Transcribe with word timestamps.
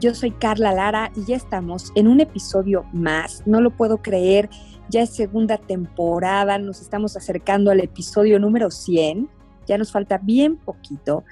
Yo 0.00 0.14
soy 0.14 0.30
Carla 0.30 0.72
Lara 0.72 1.12
y 1.14 1.26
ya 1.26 1.36
estamos 1.36 1.92
en 1.94 2.08
un 2.08 2.20
episodio 2.20 2.86
más. 2.94 3.42
No 3.46 3.60
lo 3.60 3.76
puedo 3.76 3.98
creer, 3.98 4.48
ya 4.88 5.02
es 5.02 5.10
segunda 5.10 5.58
temporada, 5.58 6.56
nos 6.56 6.80
estamos 6.80 7.18
acercando 7.18 7.70
al 7.70 7.80
episodio 7.80 8.38
número 8.38 8.70
100, 8.70 9.28
ya 9.66 9.76
nos 9.76 9.92
falta 9.92 10.16
bien 10.16 10.56
poquito. 10.56 11.24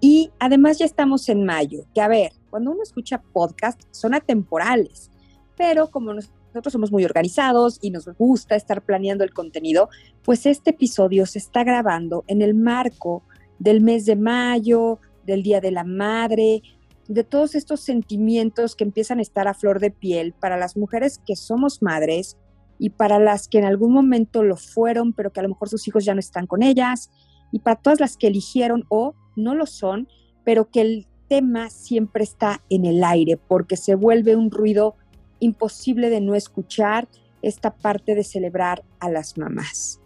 Y 0.00 0.32
además 0.40 0.78
ya 0.78 0.84
estamos 0.84 1.28
en 1.28 1.44
mayo, 1.44 1.84
que 1.94 2.00
a 2.00 2.08
ver, 2.08 2.32
cuando 2.50 2.72
uno 2.72 2.82
escucha 2.82 3.22
podcast 3.22 3.80
son 3.92 4.14
atemporales, 4.14 5.12
pero 5.56 5.88
como 5.88 6.12
nosotros 6.12 6.72
somos 6.72 6.90
muy 6.90 7.04
organizados 7.04 7.78
y 7.82 7.92
nos 7.92 8.08
gusta 8.18 8.56
estar 8.56 8.82
planeando 8.82 9.22
el 9.22 9.32
contenido, 9.32 9.90
pues 10.24 10.44
este 10.44 10.70
episodio 10.70 11.24
se 11.24 11.38
está 11.38 11.62
grabando 11.62 12.24
en 12.26 12.42
el 12.42 12.54
marco 12.54 13.22
del 13.60 13.80
mes 13.80 14.06
de 14.06 14.16
mayo, 14.16 14.98
del 15.24 15.44
Día 15.44 15.60
de 15.60 15.70
la 15.70 15.84
Madre, 15.84 16.62
de 17.08 17.24
todos 17.24 17.54
estos 17.54 17.80
sentimientos 17.80 18.76
que 18.76 18.84
empiezan 18.84 19.18
a 19.18 19.22
estar 19.22 19.48
a 19.48 19.54
flor 19.54 19.80
de 19.80 19.90
piel 19.90 20.34
para 20.34 20.58
las 20.58 20.76
mujeres 20.76 21.20
que 21.26 21.36
somos 21.36 21.82
madres 21.82 22.36
y 22.78 22.90
para 22.90 23.18
las 23.18 23.48
que 23.48 23.58
en 23.58 23.64
algún 23.64 23.92
momento 23.92 24.42
lo 24.42 24.56
fueron, 24.56 25.14
pero 25.14 25.32
que 25.32 25.40
a 25.40 25.42
lo 25.42 25.48
mejor 25.48 25.70
sus 25.70 25.88
hijos 25.88 26.04
ya 26.04 26.14
no 26.14 26.20
están 26.20 26.46
con 26.46 26.62
ellas, 26.62 27.10
y 27.50 27.60
para 27.60 27.80
todas 27.80 27.98
las 27.98 28.16
que 28.16 28.28
eligieron 28.28 28.84
o 28.88 29.14
no 29.36 29.54
lo 29.54 29.66
son, 29.66 30.06
pero 30.44 30.70
que 30.70 30.82
el 30.82 31.06
tema 31.28 31.70
siempre 31.70 32.22
está 32.22 32.62
en 32.68 32.84
el 32.84 33.02
aire 33.02 33.36
porque 33.36 33.76
se 33.76 33.94
vuelve 33.94 34.36
un 34.36 34.50
ruido 34.50 34.96
imposible 35.40 36.10
de 36.10 36.20
no 36.20 36.34
escuchar 36.34 37.08
esta 37.40 37.74
parte 37.74 38.14
de 38.14 38.24
celebrar 38.24 38.84
a 39.00 39.10
las 39.10 39.38
mamás. 39.38 40.00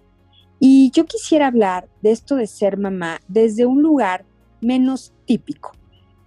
Y 0.61 0.91
yo 0.93 1.05
quisiera 1.07 1.49
hablar 1.49 1.89
de 2.01 2.13
esto 2.13 2.37
de 2.37 2.47
ser 2.47 2.77
mamá 2.77 3.21
desde 3.27 3.67
un 3.67 3.83
lugar 3.83 4.25
menos 4.61 5.13
típico 5.27 5.73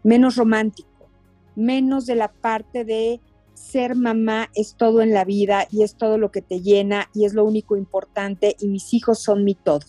menos 0.06 0.36
romántico, 0.36 1.10
menos 1.56 2.06
de 2.06 2.16
la 2.16 2.32
parte 2.32 2.86
de 2.86 3.20
ser 3.56 3.96
mamá 3.96 4.52
es 4.54 4.76
todo 4.78 5.02
en 5.02 5.14
la 5.14 5.26
vida 5.26 5.68
y 5.72 5.82
es 5.82 5.98
todo 5.98 6.20
lo 6.20 6.32
que 6.32 6.44
te 6.44 6.62
llena 6.62 7.10
y 7.16 7.26
es 7.26 7.34
lo 7.34 7.44
único 7.44 7.76
importante 7.76 8.56
y 8.60 8.68
mis 8.68 8.94
hijos 8.94 9.20
son 9.20 9.44
mi 9.44 9.56
todo. 9.56 9.80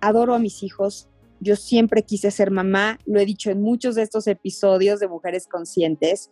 Adoro 0.00 0.34
a 0.34 0.38
mis 0.38 0.62
hijos, 0.62 1.10
yo 1.38 1.54
siempre 1.54 2.02
quise 2.02 2.30
ser 2.30 2.50
mamá, 2.50 2.98
lo 3.04 3.20
he 3.20 3.26
dicho 3.26 3.50
en 3.50 3.60
muchos 3.60 3.94
de 3.94 4.02
estos 4.02 4.26
episodios 4.26 5.00
de 5.00 5.08
Mujeres 5.08 5.46
Conscientes, 5.46 6.30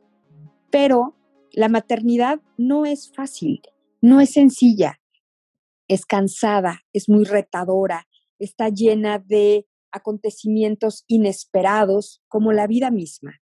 pero 0.71 1.15
la 1.53 1.69
maternidad 1.69 2.41
no 2.57 2.87
es 2.87 3.13
fácil, 3.13 3.61
no 4.01 4.23
es 4.23 4.31
sencilla, 4.31 4.99
es 5.89 6.07
cansada, 6.07 6.81
es 6.95 7.11
muy 7.11 7.25
retadora, 7.25 8.07
está 8.39 8.71
llena 8.71 9.19
de 9.19 9.67
acontecimientos 9.95 11.05
inesperados 11.07 12.23
como 12.29 12.53
la 12.53 12.67
vida 12.67 12.91
misma. 12.91 13.41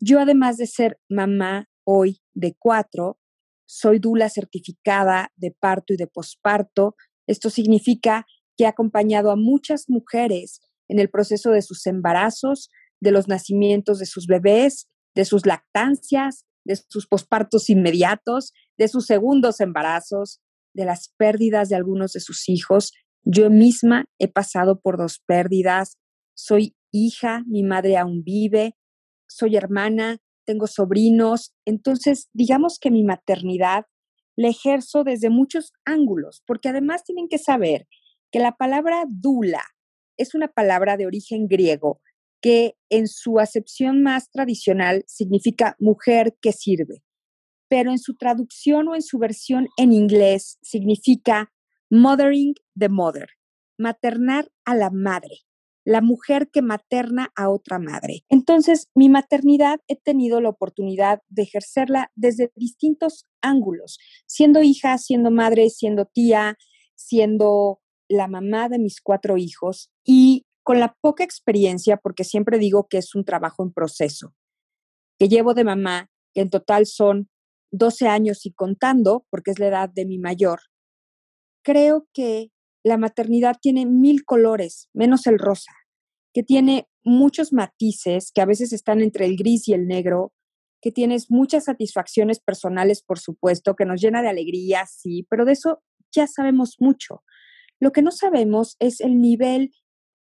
Yo, 0.00 0.20
además 0.20 0.56
de 0.56 0.66
ser 0.66 0.98
mamá 1.08 1.68
hoy 1.84 2.20
de 2.34 2.56
cuatro, 2.58 3.18
soy 3.66 3.98
dula 3.98 4.28
certificada 4.28 5.32
de 5.36 5.54
parto 5.58 5.92
y 5.94 5.96
de 5.96 6.06
posparto. 6.06 6.96
Esto 7.26 7.48
significa 7.48 8.26
que 8.56 8.64
he 8.64 8.66
acompañado 8.66 9.30
a 9.30 9.36
muchas 9.36 9.84
mujeres 9.88 10.60
en 10.88 10.98
el 10.98 11.10
proceso 11.10 11.50
de 11.50 11.62
sus 11.62 11.86
embarazos, 11.86 12.70
de 13.00 13.12
los 13.12 13.28
nacimientos 13.28 13.98
de 14.00 14.06
sus 14.06 14.26
bebés, 14.26 14.88
de 15.14 15.24
sus 15.24 15.46
lactancias, 15.46 16.44
de 16.64 16.76
sus 16.88 17.06
pospartos 17.06 17.70
inmediatos, 17.70 18.52
de 18.76 18.88
sus 18.88 19.06
segundos 19.06 19.60
embarazos, 19.60 20.40
de 20.74 20.84
las 20.84 21.12
pérdidas 21.16 21.68
de 21.68 21.76
algunos 21.76 22.12
de 22.12 22.20
sus 22.20 22.48
hijos 22.48 22.92
yo 23.24 23.50
misma 23.50 24.06
he 24.18 24.28
pasado 24.28 24.80
por 24.80 24.96
dos 24.96 25.20
pérdidas, 25.26 25.96
soy 26.34 26.76
hija, 26.92 27.42
mi 27.46 27.62
madre 27.62 27.96
aún 27.96 28.22
vive, 28.22 28.76
soy 29.28 29.56
hermana, 29.56 30.18
tengo 30.46 30.66
sobrinos, 30.66 31.54
entonces 31.66 32.28
digamos 32.32 32.78
que 32.78 32.90
mi 32.90 33.04
maternidad 33.04 33.84
la 34.36 34.48
ejerzo 34.48 35.04
desde 35.04 35.30
muchos 35.30 35.72
ángulos, 35.84 36.42
porque 36.46 36.68
además 36.68 37.04
tienen 37.04 37.28
que 37.28 37.38
saber 37.38 37.86
que 38.30 38.38
la 38.38 38.52
palabra 38.52 39.04
dula 39.08 39.62
es 40.16 40.34
una 40.34 40.48
palabra 40.48 40.96
de 40.96 41.06
origen 41.06 41.48
griego 41.48 42.00
que 42.40 42.76
en 42.88 43.08
su 43.08 43.40
acepción 43.40 44.02
más 44.02 44.30
tradicional 44.30 45.04
significa 45.06 45.76
mujer 45.80 46.36
que 46.40 46.52
sirve, 46.52 47.02
pero 47.68 47.90
en 47.90 47.98
su 47.98 48.16
traducción 48.16 48.88
o 48.88 48.94
en 48.94 49.02
su 49.02 49.18
versión 49.18 49.66
en 49.76 49.92
inglés 49.92 50.58
significa 50.62 51.52
Mothering 51.90 52.54
the 52.78 52.88
Mother, 52.88 53.28
maternar 53.78 54.50
a 54.64 54.74
la 54.74 54.90
madre, 54.90 55.38
la 55.84 56.02
mujer 56.02 56.50
que 56.50 56.60
materna 56.60 57.32
a 57.34 57.48
otra 57.48 57.78
madre. 57.78 58.24
Entonces, 58.28 58.88
mi 58.94 59.08
maternidad 59.08 59.80
he 59.88 59.96
tenido 59.96 60.40
la 60.40 60.50
oportunidad 60.50 61.22
de 61.28 61.44
ejercerla 61.44 62.12
desde 62.14 62.52
distintos 62.54 63.24
ángulos, 63.40 63.98
siendo 64.26 64.62
hija, 64.62 64.98
siendo 64.98 65.30
madre, 65.30 65.70
siendo 65.70 66.04
tía, 66.04 66.58
siendo 66.94 67.80
la 68.08 68.28
mamá 68.28 68.68
de 68.68 68.78
mis 68.78 69.00
cuatro 69.00 69.38
hijos 69.38 69.90
y 70.04 70.44
con 70.62 70.80
la 70.80 70.94
poca 71.00 71.24
experiencia, 71.24 71.96
porque 71.96 72.24
siempre 72.24 72.58
digo 72.58 72.88
que 72.88 72.98
es 72.98 73.14
un 73.14 73.24
trabajo 73.24 73.62
en 73.62 73.72
proceso, 73.72 74.34
que 75.18 75.28
llevo 75.28 75.54
de 75.54 75.64
mamá, 75.64 76.10
que 76.34 76.42
en 76.42 76.50
total 76.50 76.84
son 76.84 77.30
12 77.70 78.08
años 78.08 78.44
y 78.44 78.52
contando, 78.52 79.24
porque 79.30 79.52
es 79.52 79.58
la 79.58 79.68
edad 79.68 79.88
de 79.88 80.04
mi 80.04 80.18
mayor, 80.18 80.60
creo 81.62 82.08
que 82.12 82.50
la 82.84 82.98
maternidad 82.98 83.56
tiene 83.60 83.86
mil 83.86 84.24
colores, 84.24 84.88
menos 84.92 85.26
el 85.26 85.38
rosa, 85.38 85.72
que 86.32 86.42
tiene 86.42 86.88
muchos 87.04 87.52
matices 87.52 88.30
que 88.34 88.40
a 88.40 88.46
veces 88.46 88.72
están 88.72 89.00
entre 89.00 89.26
el 89.26 89.36
gris 89.36 89.68
y 89.68 89.72
el 89.72 89.86
negro, 89.86 90.32
que 90.80 90.92
tienes 90.92 91.30
muchas 91.30 91.64
satisfacciones 91.64 92.40
personales, 92.40 93.02
por 93.02 93.18
supuesto, 93.18 93.74
que 93.74 93.84
nos 93.84 94.00
llena 94.00 94.22
de 94.22 94.28
alegría, 94.28 94.86
sí, 94.86 95.26
pero 95.28 95.44
de 95.44 95.52
eso 95.52 95.82
ya 96.12 96.26
sabemos 96.26 96.76
mucho. 96.78 97.22
Lo 97.80 97.92
que 97.92 98.02
no 98.02 98.10
sabemos 98.10 98.76
es 98.78 99.00
el 99.00 99.20
nivel 99.20 99.72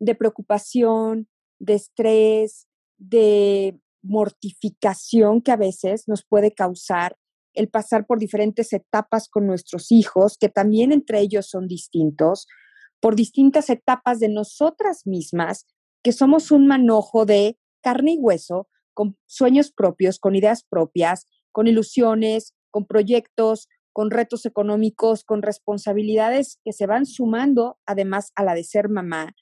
de 0.00 0.14
preocupación, 0.14 1.28
de 1.58 1.74
estrés, 1.74 2.66
de 2.96 3.78
mortificación 4.02 5.42
que 5.42 5.50
a 5.50 5.56
veces 5.56 6.04
nos 6.06 6.24
puede 6.24 6.52
causar 6.52 7.16
el 7.58 7.68
pasar 7.68 8.06
por 8.06 8.18
diferentes 8.18 8.72
etapas 8.72 9.28
con 9.28 9.46
nuestros 9.46 9.90
hijos, 9.90 10.36
que 10.38 10.48
también 10.48 10.92
entre 10.92 11.20
ellos 11.20 11.48
son 11.50 11.66
distintos, 11.66 12.46
por 13.00 13.16
distintas 13.16 13.68
etapas 13.68 14.20
de 14.20 14.28
nosotras 14.28 15.06
mismas, 15.06 15.66
que 16.02 16.12
somos 16.12 16.52
un 16.52 16.68
manojo 16.68 17.26
de 17.26 17.58
carne 17.82 18.12
y 18.12 18.18
hueso, 18.18 18.68
con 18.94 19.16
sueños 19.26 19.72
propios, 19.72 20.18
con 20.18 20.36
ideas 20.36 20.64
propias, 20.68 21.26
con 21.50 21.66
ilusiones, 21.66 22.54
con 22.70 22.86
proyectos, 22.86 23.68
con 23.92 24.12
retos 24.12 24.46
económicos, 24.46 25.24
con 25.24 25.42
responsabilidades 25.42 26.60
que 26.64 26.72
se 26.72 26.86
van 26.86 27.06
sumando 27.06 27.78
además 27.86 28.30
a 28.36 28.44
la 28.44 28.54
de 28.54 28.62
ser 28.62 28.88
mamá. 28.88 29.34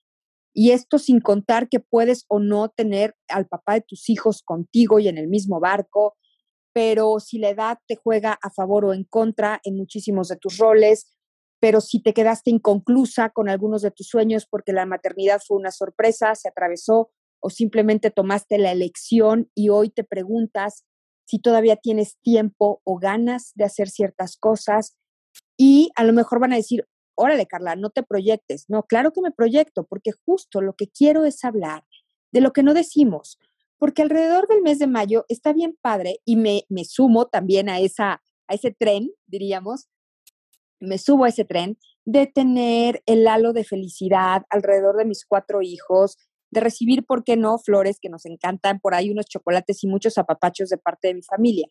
Y 0.55 0.71
esto 0.71 0.99
sin 0.99 1.21
contar 1.21 1.69
que 1.69 1.81
puedes 1.81 2.25
o 2.29 2.39
no 2.39 2.71
tener 2.71 3.15
al 3.29 3.47
papá 3.47 3.75
de 3.75 3.83
tus 3.83 4.09
hijos 4.09 4.41
contigo 4.43 4.99
y 5.01 5.09
en 5.09 5.19
el 5.19 5.29
mismo 5.29 5.61
barco, 5.61 6.17
pero 6.77 7.21
si 7.21 7.39
la 7.39 7.49
edad 7.49 7.79
te 7.89 7.97
juega 7.97 8.39
a 8.43 8.51
favor 8.51 8.85
o 8.85 8.93
en 8.93 9.05
contra 9.05 9.63
en 9.65 9.79
muchísimos 9.79 10.29
de 10.29 10.37
tus 10.37 10.59
roles, 10.59 11.11
pero 11.59 11.81
si 11.81 12.03
te 12.03 12.13
quedaste 12.13 12.51
inconclusa 12.51 13.31
con 13.31 13.49
algunos 13.49 13.81
de 13.81 13.91
tus 13.91 14.09
sueños 14.09 14.47
porque 14.47 14.75
la 14.75 14.85
maternidad 14.85 15.41
fue 15.43 15.57
una 15.57 15.71
sorpresa, 15.71 16.35
se 16.35 16.51
atravesó 16.51 17.11
o 17.41 17.49
simplemente 17.49 18.11
tomaste 18.11 18.59
la 18.59 18.73
elección 18.73 19.51
y 19.55 19.71
hoy 19.71 19.89
te 19.89 20.05
preguntas 20.05 20.85
si 21.25 21.39
todavía 21.39 21.77
tienes 21.77 22.19
tiempo 22.21 22.83
o 22.85 22.99
ganas 22.99 23.53
de 23.55 23.65
hacer 23.65 23.89
ciertas 23.89 24.37
cosas 24.37 24.99
y 25.57 25.93
a 25.97 26.05
lo 26.05 26.13
mejor 26.13 26.41
van 26.41 26.53
a 26.53 26.57
decir, 26.57 26.87
órale 27.15 27.47
Carla, 27.47 27.75
no 27.75 27.89
te 27.89 28.03
proyectes. 28.03 28.67
No, 28.69 28.83
claro 28.83 29.15
que 29.15 29.23
me 29.23 29.31
proyecto 29.31 29.87
porque 29.87 30.11
justo 30.27 30.61
lo 30.61 30.75
que 30.75 30.89
quiero 30.89 31.25
es 31.25 31.43
hablar 31.43 31.87
de 32.33 32.43
lo 32.43 32.53
que 32.53 32.63
no 32.63 32.75
decimos, 32.75 33.39
porque 33.79 34.03
alrededor 34.03 34.49
del 34.49 34.63
mes 34.63 34.79
de 34.79 34.87
mayo 34.87 35.25
está 35.29 35.53
bien 35.53 35.77
padre 35.81 36.21
y 36.25 36.37
me, 36.37 36.65
me 36.69 36.85
sumo 36.85 37.27
también 37.27 37.69
a, 37.69 37.81
esa, 37.81 38.23
a 38.49 38.55
ese 38.55 38.71
tren, 38.73 39.11
diríamos, 39.27 39.89
me 40.81 40.99
subo 40.99 41.25
a 41.25 41.29
ese 41.29 41.45
tren 41.45 41.79
de 42.05 42.27
tener 42.27 43.03
el 43.07 43.27
halo 43.27 43.53
de 43.53 43.65
felicidad 43.65 44.45
alrededor 44.51 44.97
de 44.97 45.05
mis 45.05 45.25
cuatro 45.27 45.61
hijos, 45.63 46.17
de 46.51 46.61
recibir, 46.61 47.05
¿por 47.05 47.25
qué 47.25 47.37
no?, 47.37 47.59
flores 47.59 47.99
que 48.01 48.09
nos 48.09 48.25
encantan, 48.25 48.79
por 48.81 48.95
ahí 48.95 49.11
unos 49.11 49.27
chocolates 49.27 49.83
y 49.83 49.89
muchos 49.89 50.17
apapachos 50.17 50.69
de 50.69 50.79
parte 50.79 51.09
de 51.09 51.15
mi 51.15 51.23
familia. 51.23 51.69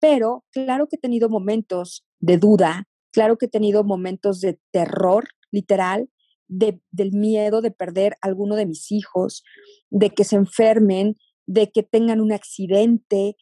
pero 0.00 0.44
claro 0.50 0.88
que 0.88 0.96
he 0.96 0.98
tenido 0.98 1.28
momentos 1.28 2.04
de 2.18 2.36
duda, 2.36 2.88
claro 3.12 3.38
que 3.38 3.46
he 3.46 3.48
tenido 3.48 3.84
momentos 3.84 4.40
de 4.40 4.58
terror, 4.72 5.28
literal, 5.52 6.08
del 6.48 7.12
miedo 7.12 7.62
de 7.62 7.70
perder 7.70 8.16
alguno 8.20 8.56
de 8.56 8.66
mis 8.66 8.90
hijos, 8.90 9.44
de 9.90 10.10
que 10.10 10.24
se 10.24 10.36
enfermen, 10.36 11.16
de 11.46 11.70
que 11.70 11.82
tengan 11.82 12.20
un 12.20 12.32
accidente. 12.32 13.36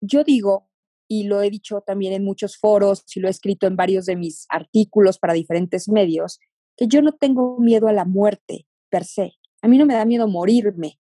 Yo 0.00 0.24
digo, 0.24 0.70
y 1.08 1.24
lo 1.24 1.42
he 1.42 1.50
dicho 1.50 1.82
también 1.84 2.12
en 2.12 2.24
muchos 2.24 2.56
foros 2.56 3.04
y 3.14 3.20
lo 3.20 3.28
he 3.28 3.30
escrito 3.30 3.66
en 3.66 3.76
varios 3.76 4.06
de 4.06 4.16
mis 4.16 4.46
artículos 4.48 5.18
para 5.18 5.34
diferentes 5.34 5.88
medios, 5.88 6.38
que 6.76 6.86
yo 6.86 7.02
no 7.02 7.12
tengo 7.12 7.58
miedo 7.58 7.88
a 7.88 7.92
la 7.92 8.04
muerte 8.04 8.66
per 8.90 9.04
se. 9.04 9.32
A 9.60 9.68
mí 9.68 9.76
no 9.76 9.86
me 9.86 9.94
da 9.94 10.04
miedo 10.04 10.28
morirme. 10.28 11.00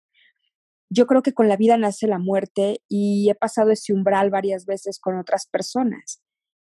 Yo 0.89 1.07
creo 1.07 1.24
que 1.24 1.33
con 1.33 1.48
la 1.48 1.57
vida 1.57 1.77
nace 1.77 2.06
la 2.07 2.19
muerte 2.19 2.83
y 2.88 3.30
he 3.30 3.36
pasado 3.36 3.71
ese 3.71 3.94
umbral 3.94 4.30
varias 4.30 4.65
veces 4.65 5.00
con 5.00 5.18
otras 5.18 5.48
personas, 5.48 6.21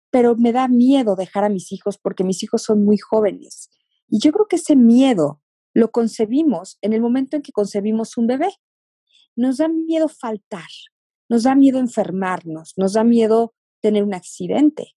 pero 0.09 0.35
me 0.35 0.51
da 0.51 0.67
miedo 0.67 1.15
dejar 1.15 1.43
a 1.43 1.49
mis 1.49 1.71
hijos 1.71 1.99
porque 1.99 2.23
mis 2.23 2.41
hijos 2.41 2.63
son 2.63 2.83
muy 2.83 2.97
jóvenes. 2.97 3.69
Y 4.09 4.19
yo 4.19 4.31
creo 4.31 4.47
que 4.47 4.55
ese 4.55 4.75
miedo 4.75 5.41
lo 5.73 5.91
concebimos 5.91 6.77
en 6.81 6.93
el 6.93 7.01
momento 7.01 7.35
en 7.35 7.41
que 7.41 7.51
concebimos 7.51 8.17
un 8.17 8.27
bebé. 8.27 8.47
Nos 9.35 9.57
da 9.57 9.67
miedo 9.67 10.07
faltar, 10.07 10.69
nos 11.29 11.43
da 11.43 11.55
miedo 11.55 11.79
enfermarnos, 11.79 12.73
nos 12.77 12.93
da 12.93 13.03
miedo 13.03 13.53
tener 13.81 14.03
un 14.03 14.13
accidente, 14.13 14.95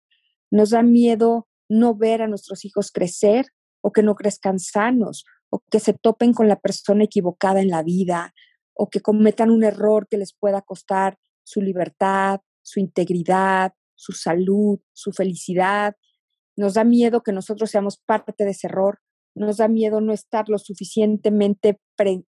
nos 0.51 0.71
da 0.71 0.83
miedo 0.83 1.49
no 1.69 1.95
ver 1.95 2.23
a 2.23 2.29
nuestros 2.29 2.65
hijos 2.65 2.91
crecer 2.93 3.47
o 3.81 3.93
que 3.93 4.03
no 4.03 4.15
crezcan 4.15 4.59
sanos 4.59 5.25
o 5.51 5.63
que 5.71 5.81
se 5.81 5.93
topen 5.93 6.33
con 6.33 6.49
la 6.49 6.57
persona 6.57 7.05
equivocada 7.05 7.61
en 7.61 7.69
la 7.69 7.83
vida 7.83 8.35
o 8.75 8.89
que 8.89 9.01
cometan 9.01 9.51
un 9.51 9.65
error 9.65 10.07
que 10.09 10.19
les 10.19 10.33
pueda 10.33 10.63
costar 10.63 11.19
su 11.43 11.61
libertad, 11.61 12.41
su 12.63 12.81
integridad, 12.81 13.73
su 13.95 14.13
salud, 14.13 14.79
su 14.93 15.13
felicidad. 15.13 15.97
Nos 16.57 16.75
da 16.75 16.85
miedo 16.85 17.23
que 17.23 17.33
nosotros 17.33 17.71
seamos 17.71 17.99
parte 17.99 18.45
de 18.45 18.51
ese 18.51 18.69
error, 18.69 19.01
nos 19.35 19.57
da 19.57 19.69
miedo 19.69 20.01
no 20.01 20.13
estar 20.13 20.49
lo 20.49 20.59
suficientemente 20.59 21.81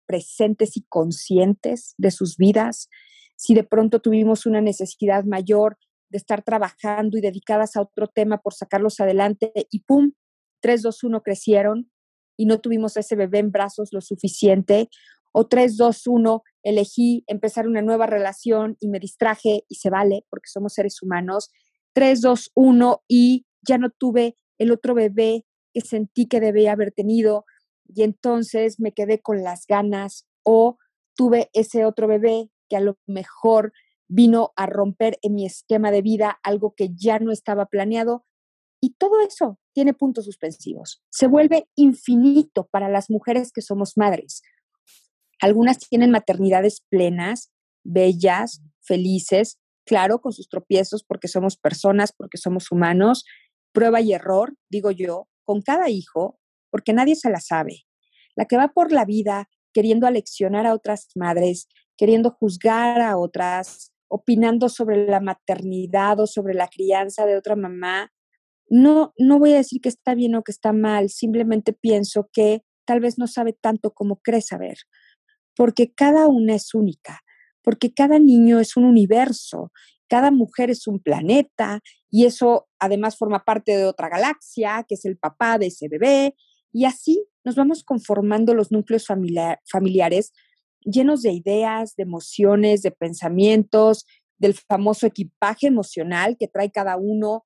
presentes 0.07 0.77
y 0.77 0.83
conscientes 0.89 1.95
de 1.99 2.11
sus 2.11 2.37
vidas. 2.37 2.89
Si 3.37 3.55
de 3.55 3.65
pronto 3.65 4.01
tuvimos 4.01 4.47
una 4.47 4.61
necesidad 4.61 5.25
mayor 5.25 5.79
de 6.11 6.19
estar 6.19 6.43
trabajando 6.43 7.17
y 7.17 7.21
dedicadas 7.21 7.77
a 7.77 7.81
otro 7.81 8.07
tema 8.07 8.39
por 8.39 8.55
sacarlos 8.55 9.01
adelante 9.01 9.53
y 9.71 9.81
¡pum! 9.81 10.13
3, 10.61 10.83
2, 10.83 11.05
1 11.05 11.23
crecieron 11.23 11.91
y 12.37 12.47
no 12.47 12.61
tuvimos 12.61 12.97
ese 12.97 13.17
bebé 13.17 13.39
en 13.39 13.51
brazos 13.51 13.93
lo 13.93 14.01
suficiente. 14.01 14.89
O 15.33 15.49
3, 15.49 15.77
2, 15.77 16.07
1, 16.07 16.43
elegí 16.63 17.25
empezar 17.27 17.67
una 17.67 17.83
nueva 17.83 18.07
relación 18.07 18.77
y 18.79 18.89
me 18.89 19.01
distraje 19.01 19.65
y 19.69 19.77
se 19.77 19.91
vale 19.91 20.25
porque 20.29 20.49
somos 20.49 20.75
seres 20.75 21.03
humanos. 21.03 21.51
3, 21.95 22.21
2, 22.21 22.53
1 22.55 23.03
y 23.09 23.47
ya 23.67 23.79
no 23.79 23.91
tuve 23.91 24.37
el 24.59 24.71
otro 24.71 24.95
bebé 24.95 25.45
que 25.73 25.81
sentí 25.81 26.27
que 26.27 26.41
debía 26.41 26.73
haber 26.73 26.93
tenido 26.93 27.45
y 27.87 28.03
entonces 28.03 28.81
me 28.81 28.93
quedé 28.93 29.21
con 29.21 29.43
las 29.43 29.67
ganas 29.67 30.27
o 30.43 30.79
tuve 31.15 31.51
ese 31.53 31.85
otro 31.85 32.07
bebé 32.07 32.51
que 32.69 32.77
a 32.77 32.81
lo 32.81 32.99
mejor 33.07 33.73
vino 34.09 34.53
a 34.57 34.67
romper 34.67 35.19
en 35.23 35.35
mi 35.35 35.47
esquema 35.47 35.91
de 35.91 36.03
vida 36.03 36.39
algo 36.43 36.75
que 36.75 36.91
ya 36.95 37.19
no 37.19 37.33
estaba 37.33 37.67
planeado 37.67 38.25
y 38.81 38.95
todo 38.95 39.21
eso 39.21 39.59
tiene 39.73 39.95
puntos 39.95 40.25
suspensivos. 40.25 41.03
Se 41.11 41.29
vuelve 41.29 41.69
infinito 41.77 42.69
para 42.71 42.89
las 42.89 43.11
mujeres 43.11 43.53
que 43.53 43.63
somos 43.63 43.97
madres. 43.97 44.43
Algunas 45.41 45.79
tienen 45.79 46.11
maternidades 46.11 46.85
plenas, 46.89 47.53
bellas, 47.85 48.61
felices, 48.81 49.59
claro, 49.87 50.21
con 50.21 50.33
sus 50.33 50.49
tropiezos 50.49 51.05
porque 51.05 51.29
somos 51.29 51.57
personas, 51.57 52.13
porque 52.13 52.39
somos 52.39 52.71
humanos, 52.71 53.25
prueba 53.73 54.01
y 54.01 54.13
error, 54.13 54.55
digo 54.69 54.91
yo, 54.91 55.29
con 55.45 55.63
cada 55.63 55.89
hijo, 55.89 56.39
porque 56.73 56.93
nadie 56.93 57.15
se 57.15 57.31
la 57.31 57.41
sabe. 57.41 57.85
La 58.35 58.47
que 58.47 58.57
va 58.57 58.69
por 58.69 58.91
la 58.91 59.05
vida 59.05 59.49
queriendo 59.73 60.07
aleccionar 60.07 60.67
a 60.67 60.75
otras 60.75 61.09
madres, 61.15 61.69
queriendo 61.97 62.31
juzgar 62.31 63.01
a 63.01 63.17
otras, 63.17 63.93
opinando 64.09 64.69
sobre 64.69 65.07
la 65.07 65.21
maternidad 65.21 66.19
o 66.19 66.27
sobre 66.27 66.55
la 66.55 66.69
crianza 66.69 67.27
de 67.27 67.37
otra 67.37 67.55
mamá, 67.55 68.11
no, 68.69 69.13
no 69.19 69.39
voy 69.39 69.53
a 69.53 69.59
decir 69.59 69.81
que 69.81 69.91
está 69.91 70.15
bien 70.15 70.35
o 70.35 70.43
que 70.43 70.53
está 70.53 70.73
mal, 70.73 71.11
simplemente 71.11 71.73
pienso 71.73 72.31
que 72.33 72.63
tal 72.87 73.01
vez 73.01 73.19
no 73.19 73.27
sabe 73.27 73.53
tanto 73.53 73.93
como 73.93 74.17
cree 74.17 74.41
saber, 74.41 74.79
porque 75.55 75.93
cada 75.93 76.27
una 76.27 76.55
es 76.55 76.75
única, 76.75 77.21
porque 77.63 77.93
cada 77.93 78.19
niño 78.19 78.61
es 78.61 78.77
un 78.77 78.85
universo 78.85 79.71
cada 80.13 80.31
mujer 80.31 80.69
es 80.69 80.87
un 80.87 81.01
planeta 81.01 81.81
y 82.11 82.27
eso 82.27 82.69
además 82.79 83.17
forma 83.17 83.47
parte 83.47 83.79
de 83.79 83.87
otra 83.87 84.11
galaxia, 84.11 84.85
que 84.87 84.97
es 84.97 85.07
el 85.07 85.17
papá 85.17 85.57
de 85.57 85.69
ese 85.69 85.89
bebé, 85.89 86.35
y 86.73 86.85
así 86.85 87.27
nos 87.45 87.57
vamos 87.57 87.85
conformando 87.85 88.55
los 88.55 88.73
núcleos 88.73 89.07
familiares 89.07 90.33
llenos 90.85 91.23
de 91.23 91.33
ideas, 91.33 91.95
de 91.97 92.03
emociones, 92.03 92.83
de 92.83 92.91
pensamientos, 92.91 94.07
del 94.39 94.55
famoso 94.55 95.07
equipaje 95.07 95.69
emocional 95.69 96.37
que 96.39 96.49
trae 96.49 96.71
cada 96.71 96.97
uno 96.97 97.45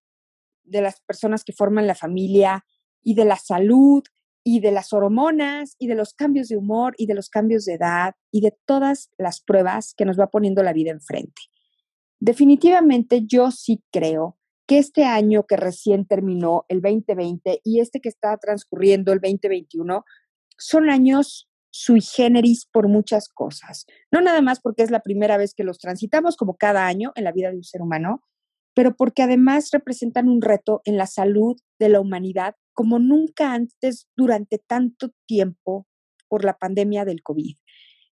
de 0.65 0.81
las 0.81 1.01
personas 1.01 1.45
que 1.45 1.53
forman 1.53 1.87
la 1.87 1.95
familia 1.95 2.65
y 3.03 3.15
de 3.15 3.25
la 3.25 3.37
salud 3.37 4.03
y 4.43 4.61
de 4.61 4.73
las 4.73 4.93
hormonas 4.93 5.77
y 5.79 5.87
de 5.87 5.95
los 5.95 6.15
cambios 6.15 6.49
de 6.49 6.57
humor 6.57 6.95
y 6.97 7.07
de 7.07 7.15
los 7.15 7.29
cambios 7.29 7.65
de 7.65 7.75
edad 7.75 8.15
y 8.31 8.41
de 8.41 8.57
todas 8.65 9.11
las 9.19 9.41
pruebas 9.41 9.95
que 9.95 10.05
nos 10.05 10.19
va 10.19 10.31
poniendo 10.31 10.63
la 10.63 10.73
vida 10.73 10.91
enfrente. 10.91 11.43
Definitivamente 12.19 13.23
yo 13.27 13.51
sí 13.51 13.83
creo 13.93 14.39
que 14.67 14.79
este 14.79 15.05
año 15.05 15.45
que 15.47 15.57
recién 15.57 16.07
terminó, 16.07 16.65
el 16.69 16.81
2020, 16.81 17.61
y 17.65 17.81
este 17.81 18.01
que 18.01 18.09
está 18.09 18.37
transcurriendo, 18.37 19.13
el 19.13 19.21
2021, 19.21 20.05
son 20.59 20.91
años 20.91 21.49
sui 21.71 22.01
generis 22.01 22.67
por 22.67 22.89
muchas 22.89 23.29
cosas. 23.29 23.87
No 24.11 24.21
nada 24.21 24.41
más 24.41 24.61
porque 24.61 24.83
es 24.83 24.91
la 24.91 25.01
primera 25.01 25.37
vez 25.37 25.55
que 25.55 25.65
los 25.65 25.79
transitamos 25.79 26.37
como 26.37 26.57
cada 26.57 26.87
año 26.87 27.13
en 27.15 27.25
la 27.25 27.33
vida 27.33 27.51
de 27.51 27.59
un 27.59 27.65
ser 27.65 27.83
humano, 27.83 28.23
pero 28.75 28.97
porque 28.97 29.23
además 29.23 29.71
representan 29.73 30.29
un 30.29 30.43
reto 30.43 30.81
en 30.85 30.97
la 30.97 31.07
salud 31.07 31.57
de 31.79 31.89
la 31.89 32.01
humanidad 32.01 32.55
como 32.73 32.99
nunca 32.99 33.53
antes 33.53 34.09
durante 34.17 34.59
tanto 34.59 35.11
tiempo 35.27 35.87
por 36.29 36.45
la 36.45 36.59
pandemia 36.59 37.05
del 37.05 37.23
COVID. 37.23 37.57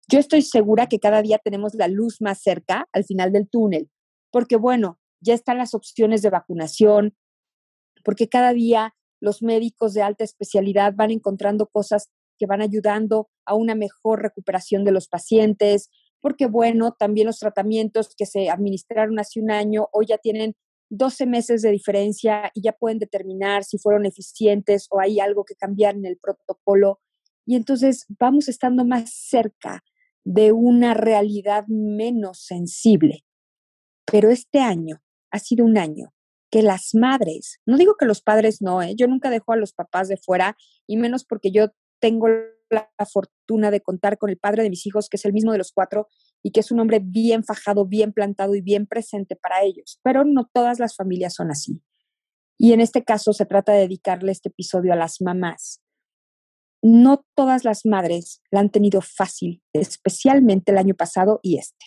Yo 0.08 0.18
estoy 0.18 0.42
segura 0.42 0.86
que 0.86 0.98
cada 0.98 1.22
día 1.22 1.38
tenemos 1.38 1.74
la 1.74 1.88
luz 1.88 2.20
más 2.20 2.42
cerca 2.42 2.88
al 2.92 3.04
final 3.04 3.32
del 3.32 3.48
túnel, 3.48 3.90
porque 4.30 4.56
bueno, 4.56 4.99
ya 5.20 5.34
están 5.34 5.58
las 5.58 5.74
opciones 5.74 6.22
de 6.22 6.30
vacunación, 6.30 7.14
porque 8.04 8.28
cada 8.28 8.52
día 8.52 8.94
los 9.20 9.42
médicos 9.42 9.94
de 9.94 10.02
alta 10.02 10.24
especialidad 10.24 10.94
van 10.96 11.10
encontrando 11.10 11.66
cosas 11.66 12.08
que 12.38 12.46
van 12.46 12.62
ayudando 12.62 13.28
a 13.44 13.54
una 13.54 13.74
mejor 13.74 14.22
recuperación 14.22 14.84
de 14.84 14.92
los 14.92 15.08
pacientes, 15.08 15.90
porque 16.20 16.46
bueno, 16.46 16.96
también 16.98 17.26
los 17.26 17.38
tratamientos 17.38 18.14
que 18.16 18.26
se 18.26 18.48
administraron 18.48 19.18
hace 19.18 19.40
un 19.40 19.50
año 19.50 19.88
hoy 19.92 20.06
ya 20.08 20.18
tienen 20.18 20.54
12 20.90 21.26
meses 21.26 21.62
de 21.62 21.70
diferencia 21.70 22.50
y 22.54 22.62
ya 22.62 22.72
pueden 22.72 22.98
determinar 22.98 23.64
si 23.64 23.78
fueron 23.78 24.06
eficientes 24.06 24.86
o 24.90 25.00
hay 25.00 25.20
algo 25.20 25.44
que 25.44 25.54
cambiar 25.54 25.94
en 25.94 26.06
el 26.06 26.18
protocolo. 26.18 27.00
Y 27.46 27.56
entonces 27.56 28.06
vamos 28.18 28.48
estando 28.48 28.84
más 28.84 29.12
cerca 29.12 29.82
de 30.24 30.52
una 30.52 30.94
realidad 30.94 31.64
menos 31.68 32.44
sensible. 32.44 33.24
Pero 34.10 34.30
este 34.30 34.58
año 34.58 35.00
ha 35.30 35.38
sido 35.38 35.64
un 35.64 35.78
año 35.78 36.12
que 36.50 36.62
las 36.62 36.94
madres, 36.94 37.60
no 37.64 37.76
digo 37.76 37.96
que 37.96 38.06
los 38.06 38.22
padres 38.22 38.60
no, 38.60 38.82
¿eh? 38.82 38.94
yo 38.96 39.06
nunca 39.06 39.30
dejo 39.30 39.52
a 39.52 39.56
los 39.56 39.72
papás 39.72 40.08
de 40.08 40.16
fuera, 40.16 40.56
y 40.86 40.96
menos 40.96 41.24
porque 41.24 41.52
yo 41.52 41.68
tengo 42.00 42.26
la 42.70 42.88
fortuna 43.10 43.70
de 43.70 43.80
contar 43.80 44.18
con 44.18 44.30
el 44.30 44.38
padre 44.38 44.62
de 44.62 44.70
mis 44.70 44.86
hijos, 44.86 45.08
que 45.08 45.16
es 45.16 45.24
el 45.24 45.32
mismo 45.32 45.52
de 45.52 45.58
los 45.58 45.72
cuatro, 45.72 46.08
y 46.42 46.50
que 46.50 46.60
es 46.60 46.70
un 46.70 46.80
hombre 46.80 47.00
bien 47.02 47.44
fajado, 47.44 47.86
bien 47.86 48.12
plantado 48.12 48.54
y 48.54 48.62
bien 48.62 48.86
presente 48.86 49.36
para 49.36 49.62
ellos. 49.62 50.00
Pero 50.02 50.24
no 50.24 50.48
todas 50.52 50.78
las 50.78 50.96
familias 50.96 51.34
son 51.34 51.50
así. 51.50 51.82
Y 52.58 52.72
en 52.72 52.80
este 52.80 53.04
caso 53.04 53.32
se 53.32 53.46
trata 53.46 53.72
de 53.72 53.80
dedicarle 53.80 54.32
este 54.32 54.48
episodio 54.48 54.92
a 54.92 54.96
las 54.96 55.20
mamás, 55.20 55.82
no 56.82 57.24
todas 57.34 57.64
las 57.64 57.84
madres 57.84 58.42
la 58.50 58.60
han 58.60 58.70
tenido 58.70 59.00
fácil, 59.00 59.62
especialmente 59.72 60.72
el 60.72 60.78
año 60.78 60.94
pasado 60.94 61.40
y 61.42 61.58
este. 61.58 61.86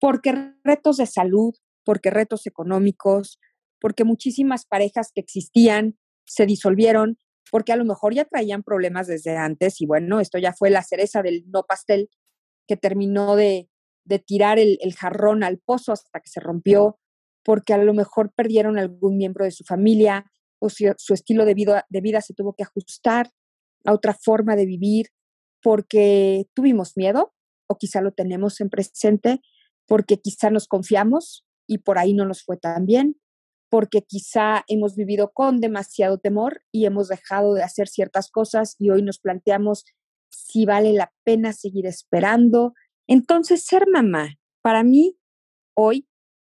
Porque 0.00 0.54
retos 0.64 0.96
de 0.96 1.06
salud, 1.06 1.54
porque 1.84 2.10
retos 2.10 2.46
económicos, 2.46 3.38
porque 3.80 4.04
muchísimas 4.04 4.66
parejas 4.66 5.10
que 5.14 5.20
existían 5.20 5.98
se 6.24 6.46
disolvieron, 6.46 7.18
porque 7.50 7.72
a 7.72 7.76
lo 7.76 7.84
mejor 7.84 8.14
ya 8.14 8.24
traían 8.24 8.62
problemas 8.62 9.06
desde 9.06 9.36
antes 9.36 9.80
y 9.80 9.86
bueno, 9.86 10.20
esto 10.20 10.38
ya 10.38 10.52
fue 10.52 10.70
la 10.70 10.82
cereza 10.82 11.22
del 11.22 11.44
no 11.50 11.64
pastel 11.64 12.08
que 12.68 12.76
terminó 12.76 13.34
de, 13.34 13.68
tirar 14.26 14.58
el, 14.58 14.78
jarrón 14.96 15.42
al 15.42 15.58
pozo 15.58 15.92
hasta 15.92 16.20
que 16.20 16.30
se 16.30 16.40
rompió, 16.40 16.98
porque 17.44 17.74
a 17.74 17.78
lo 17.78 17.94
mejor 17.94 18.32
perdieron 18.34 18.78
algún 18.78 19.16
miembro 19.16 19.44
de 19.44 19.50
su 19.50 19.64
familia 19.64 20.30
o 20.58 20.68
su 20.68 21.14
estilo 21.14 21.44
de 21.44 21.54
vida, 21.54 21.86
de 21.88 22.00
vida 22.00 22.20
se 22.20 22.34
tuvo 22.34 22.54
que 22.54 22.62
ajustar 22.62 23.30
a 23.84 23.92
otra 23.92 24.14
forma 24.14 24.56
de 24.56 24.66
vivir 24.66 25.06
porque 25.62 26.46
tuvimos 26.54 26.96
miedo 26.96 27.34
o 27.66 27.76
quizá 27.76 28.00
lo 28.00 28.12
tenemos 28.12 28.60
en 28.60 28.68
presente 28.68 29.40
porque 29.86 30.18
quizá 30.18 30.50
nos 30.50 30.68
confiamos 30.68 31.44
y 31.70 31.78
por 31.78 31.98
ahí 31.98 32.14
no 32.14 32.26
nos 32.26 32.42
fue 32.42 32.56
tan 32.56 32.84
bien, 32.84 33.16
porque 33.70 34.02
quizá 34.02 34.64
hemos 34.66 34.96
vivido 34.96 35.30
con 35.32 35.60
demasiado 35.60 36.18
temor 36.18 36.64
y 36.72 36.84
hemos 36.84 37.06
dejado 37.06 37.54
de 37.54 37.62
hacer 37.62 37.86
ciertas 37.86 38.28
cosas 38.28 38.74
y 38.80 38.90
hoy 38.90 39.02
nos 39.02 39.20
planteamos 39.20 39.84
si 40.30 40.66
vale 40.66 40.92
la 40.92 41.12
pena 41.22 41.52
seguir 41.52 41.86
esperando. 41.86 42.74
Entonces, 43.06 43.64
ser 43.64 43.86
mamá, 43.86 44.34
para 44.62 44.82
mí, 44.82 45.16
hoy, 45.76 46.08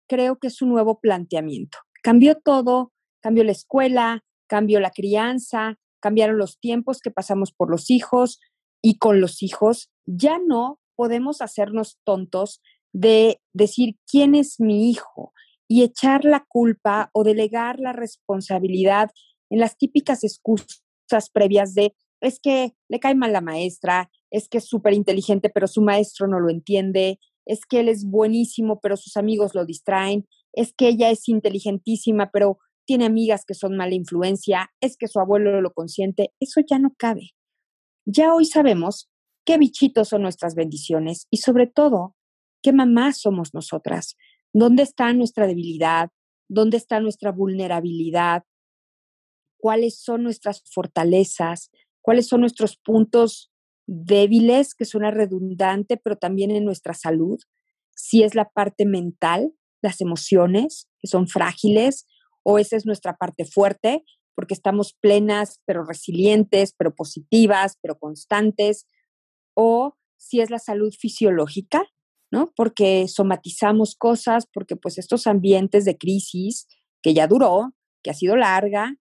creo 0.08 0.38
que 0.38 0.46
es 0.46 0.62
un 0.62 0.68
nuevo 0.68 1.00
planteamiento. 1.00 1.78
Cambió 2.04 2.36
todo, 2.36 2.92
cambió 3.20 3.42
la 3.42 3.52
escuela, 3.52 4.22
cambió 4.48 4.78
la 4.78 4.92
crianza, 4.92 5.76
cambiaron 6.00 6.38
los 6.38 6.60
tiempos 6.60 7.00
que 7.00 7.10
pasamos 7.10 7.50
por 7.50 7.68
los 7.68 7.90
hijos 7.90 8.38
y 8.80 8.98
con 8.98 9.20
los 9.20 9.42
hijos. 9.42 9.90
Ya 10.06 10.38
no 10.38 10.78
podemos 10.94 11.42
hacernos 11.42 11.98
tontos 12.04 12.62
de 12.92 13.40
decir 13.52 13.96
quién 14.06 14.34
es 14.34 14.60
mi 14.60 14.90
hijo 14.90 15.32
y 15.68 15.82
echar 15.82 16.24
la 16.24 16.44
culpa 16.48 17.10
o 17.12 17.24
delegar 17.24 17.78
la 17.78 17.92
responsabilidad 17.92 19.10
en 19.50 19.60
las 19.60 19.76
típicas 19.76 20.24
excusas 20.24 21.30
previas 21.32 21.74
de 21.74 21.94
es 22.20 22.38
que 22.38 22.74
le 22.88 23.00
cae 23.00 23.14
mal 23.14 23.32
la 23.32 23.40
maestra, 23.40 24.10
es 24.30 24.48
que 24.48 24.58
es 24.58 24.66
súper 24.66 24.94
inteligente, 24.94 25.48
pero 25.48 25.66
su 25.66 25.80
maestro 25.82 26.26
no 26.26 26.38
lo 26.38 26.50
entiende, 26.50 27.18
es 27.46 27.60
que 27.66 27.80
él 27.80 27.88
es 27.88 28.04
buenísimo, 28.04 28.78
pero 28.80 28.96
sus 28.96 29.16
amigos 29.16 29.54
lo 29.54 29.64
distraen, 29.64 30.28
es 30.52 30.74
que 30.74 30.88
ella 30.88 31.10
es 31.10 31.28
inteligentísima, 31.28 32.30
pero 32.30 32.58
tiene 32.84 33.06
amigas 33.06 33.44
que 33.46 33.54
son 33.54 33.76
mala 33.76 33.94
influencia, 33.94 34.70
es 34.80 34.96
que 34.96 35.08
su 35.08 35.20
abuelo 35.20 35.60
lo 35.60 35.72
consiente, 35.72 36.32
eso 36.40 36.60
ya 36.68 36.78
no 36.78 36.94
cabe. 36.96 37.30
Ya 38.04 38.34
hoy 38.34 38.44
sabemos 38.44 39.08
qué 39.44 39.58
bichitos 39.58 40.08
son 40.08 40.22
nuestras 40.22 40.54
bendiciones 40.54 41.26
y 41.30 41.38
sobre 41.38 41.66
todo 41.66 42.16
qué 42.62 42.72
mamás 42.72 43.20
somos 43.20 43.54
nosotras, 43.54 44.16
dónde 44.52 44.82
está 44.82 45.12
nuestra 45.12 45.46
debilidad, 45.46 46.10
dónde 46.48 46.76
está 46.76 47.00
nuestra 47.00 47.32
vulnerabilidad, 47.32 48.44
cuáles 49.58 50.00
son 50.00 50.22
nuestras 50.22 50.62
fortalezas, 50.72 51.70
cuáles 52.02 52.26
son 52.26 52.40
nuestros 52.40 52.76
puntos 52.76 53.52
débiles, 53.86 54.74
que 54.74 54.84
suena 54.84 55.10
redundante, 55.10 55.96
pero 55.96 56.16
también 56.16 56.50
en 56.50 56.64
nuestra 56.64 56.94
salud, 56.94 57.38
si 57.94 58.22
es 58.22 58.34
la 58.34 58.48
parte 58.48 58.86
mental, 58.86 59.52
las 59.82 60.00
emociones, 60.00 60.88
que 61.00 61.08
son 61.08 61.28
frágiles, 61.28 62.06
o 62.42 62.58
esa 62.58 62.76
es 62.76 62.86
nuestra 62.86 63.16
parte 63.16 63.44
fuerte, 63.44 64.04
porque 64.34 64.54
estamos 64.54 64.94
plenas, 65.00 65.60
pero 65.66 65.84
resilientes, 65.84 66.74
pero 66.76 66.94
positivas, 66.94 67.76
pero 67.82 67.98
constantes, 67.98 68.86
o 69.54 69.96
si 70.16 70.40
es 70.40 70.50
la 70.50 70.58
salud 70.58 70.94
fisiológica, 70.98 71.84
¿no? 72.30 72.52
Porque 72.56 73.08
somatizamos 73.08 73.96
cosas, 73.96 74.46
porque 74.52 74.76
pues 74.76 74.98
estos 74.98 75.26
ambientes 75.26 75.84
de 75.84 75.96
crisis 75.96 76.66
que 77.02 77.14
ya 77.14 77.26
duró, 77.26 77.72
que 78.02 78.10
ha 78.10 78.14
sido 78.14 78.36
larga, 78.36 78.96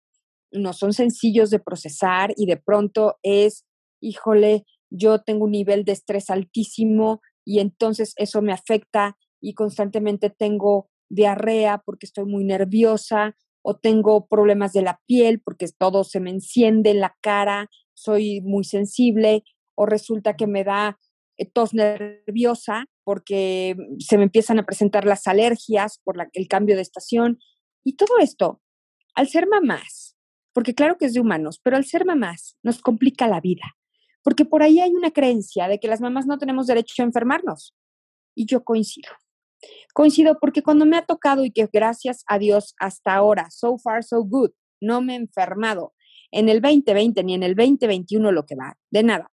no 0.51 0.73
son 0.73 0.93
sencillos 0.93 1.49
de 1.49 1.59
procesar 1.59 2.33
y 2.37 2.45
de 2.45 2.57
pronto 2.57 3.17
es, 3.21 3.65
híjole, 4.01 4.65
yo 4.89 5.21
tengo 5.21 5.45
un 5.45 5.51
nivel 5.51 5.83
de 5.83 5.91
estrés 5.91 6.29
altísimo 6.29 7.21
y 7.45 7.59
entonces 7.59 8.13
eso 8.15 8.41
me 8.41 8.53
afecta 8.53 9.17
y 9.41 9.53
constantemente 9.53 10.29
tengo 10.29 10.89
diarrea 11.09 11.81
porque 11.85 12.05
estoy 12.05 12.25
muy 12.25 12.43
nerviosa 12.43 13.35
o 13.61 13.75
tengo 13.75 14.27
problemas 14.27 14.73
de 14.73 14.81
la 14.81 15.01
piel 15.05 15.41
porque 15.41 15.67
todo 15.77 16.03
se 16.03 16.19
me 16.19 16.29
enciende 16.29 16.91
en 16.91 17.01
la 17.01 17.15
cara, 17.21 17.69
soy 17.93 18.41
muy 18.41 18.63
sensible 18.63 19.43
o 19.75 19.85
resulta 19.85 20.35
que 20.35 20.47
me 20.47 20.63
da 20.63 20.97
eh, 21.37 21.45
tos 21.45 21.73
nerviosa 21.73 22.85
porque 23.07 23.77
se 23.99 24.17
me 24.17 24.25
empiezan 24.25 24.59
a 24.59 24.65
presentar 24.65 25.05
las 25.05 25.27
alergias 25.27 26.01
por 26.03 26.17
el 26.33 26.47
cambio 26.49 26.75
de 26.75 26.81
estación. 26.81 27.39
Y 27.85 27.95
todo 27.95 28.17
esto, 28.19 28.61
al 29.15 29.29
ser 29.29 29.47
mamás, 29.47 30.17
porque 30.51 30.75
claro 30.75 30.97
que 30.97 31.05
es 31.05 31.13
de 31.13 31.21
humanos, 31.21 31.61
pero 31.63 31.77
al 31.77 31.85
ser 31.85 32.05
mamás 32.05 32.57
nos 32.63 32.81
complica 32.81 33.25
la 33.29 33.39
vida, 33.39 33.77
porque 34.23 34.43
por 34.43 34.61
ahí 34.61 34.81
hay 34.81 34.91
una 34.91 35.11
creencia 35.11 35.69
de 35.69 35.79
que 35.79 35.87
las 35.87 36.01
mamás 36.01 36.27
no 36.27 36.37
tenemos 36.37 36.67
derecho 36.67 37.01
a 37.01 37.05
enfermarnos. 37.05 37.73
Y 38.35 38.45
yo 38.45 38.65
coincido. 38.65 39.09
Coincido 39.93 40.37
porque 40.41 40.61
cuando 40.61 40.85
me 40.85 40.97
ha 40.97 41.05
tocado 41.05 41.45
y 41.45 41.51
que 41.51 41.69
gracias 41.71 42.25
a 42.27 42.37
Dios 42.37 42.75
hasta 42.77 43.15
ahora, 43.15 43.47
so 43.51 43.77
far, 43.77 44.03
so 44.03 44.21
good, 44.21 44.51
no 44.81 45.01
me 45.01 45.13
he 45.13 45.15
enfermado 45.15 45.93
en 46.31 46.49
el 46.49 46.59
2020 46.59 47.23
ni 47.23 47.35
en 47.35 47.43
el 47.43 47.55
2021 47.55 48.33
lo 48.33 48.45
que 48.45 48.55
va, 48.55 48.77
de 48.91 49.03
nada 49.03 49.31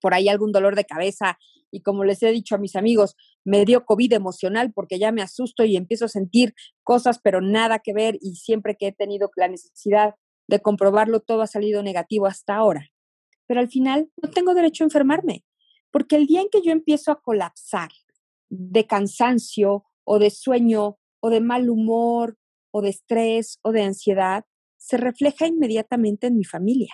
por 0.00 0.14
ahí 0.14 0.28
algún 0.28 0.52
dolor 0.52 0.76
de 0.76 0.84
cabeza 0.84 1.38
y 1.70 1.82
como 1.82 2.04
les 2.04 2.22
he 2.22 2.30
dicho 2.30 2.54
a 2.54 2.58
mis 2.58 2.76
amigos, 2.76 3.16
me 3.44 3.64
dio 3.64 3.84
COVID 3.84 4.12
emocional 4.12 4.72
porque 4.72 4.98
ya 4.98 5.12
me 5.12 5.22
asusto 5.22 5.64
y 5.64 5.76
empiezo 5.76 6.06
a 6.06 6.08
sentir 6.08 6.54
cosas, 6.82 7.20
pero 7.22 7.40
nada 7.40 7.78
que 7.78 7.92
ver 7.92 8.18
y 8.20 8.36
siempre 8.36 8.76
que 8.78 8.88
he 8.88 8.92
tenido 8.92 9.30
la 9.36 9.48
necesidad 9.48 10.14
de 10.48 10.60
comprobarlo, 10.60 11.20
todo 11.20 11.42
ha 11.42 11.46
salido 11.46 11.82
negativo 11.82 12.26
hasta 12.26 12.56
ahora. 12.56 12.88
Pero 13.46 13.60
al 13.60 13.68
final 13.68 14.10
no 14.22 14.30
tengo 14.30 14.54
derecho 14.54 14.84
a 14.84 14.86
enfermarme, 14.86 15.44
porque 15.90 16.16
el 16.16 16.26
día 16.26 16.40
en 16.40 16.48
que 16.50 16.62
yo 16.62 16.72
empiezo 16.72 17.12
a 17.12 17.20
colapsar 17.20 17.90
de 18.48 18.86
cansancio 18.86 19.84
o 20.04 20.18
de 20.18 20.30
sueño 20.30 20.98
o 21.20 21.30
de 21.30 21.40
mal 21.40 21.68
humor 21.68 22.38
o 22.70 22.82
de 22.82 22.90
estrés 22.90 23.58
o 23.62 23.72
de 23.72 23.82
ansiedad, 23.82 24.44
se 24.76 24.96
refleja 24.96 25.46
inmediatamente 25.46 26.28
en 26.28 26.36
mi 26.36 26.44
familia. 26.44 26.92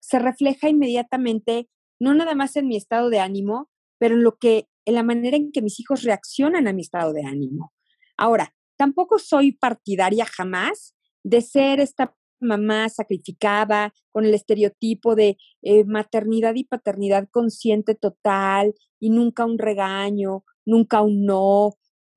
Se 0.00 0.18
refleja 0.18 0.68
inmediatamente 0.68 1.68
no 2.00 2.14
nada 2.14 2.34
más 2.34 2.56
en 2.56 2.66
mi 2.66 2.76
estado 2.76 3.10
de 3.10 3.20
ánimo, 3.20 3.70
pero 3.98 4.14
en 4.14 4.24
lo 4.24 4.36
que, 4.36 4.66
en 4.86 4.94
la 4.94 5.02
manera 5.02 5.36
en 5.36 5.52
que 5.52 5.62
mis 5.62 5.78
hijos 5.78 6.02
reaccionan 6.02 6.66
a 6.66 6.72
mi 6.72 6.82
estado 6.82 7.12
de 7.12 7.24
ánimo. 7.24 7.72
Ahora, 8.16 8.54
tampoco 8.76 9.18
soy 9.18 9.52
partidaria 9.52 10.24
jamás 10.24 10.94
de 11.22 11.42
ser 11.42 11.80
esta 11.80 12.16
mamá 12.40 12.88
sacrificada 12.88 13.92
con 14.12 14.24
el 14.24 14.32
estereotipo 14.32 15.14
de 15.14 15.36
eh, 15.62 15.84
maternidad 15.84 16.54
y 16.54 16.64
paternidad 16.64 17.28
consciente 17.30 17.94
total 17.94 18.74
y 18.98 19.10
nunca 19.10 19.44
un 19.44 19.58
regaño, 19.58 20.44
nunca 20.64 21.02
un 21.02 21.26
no, 21.26 21.74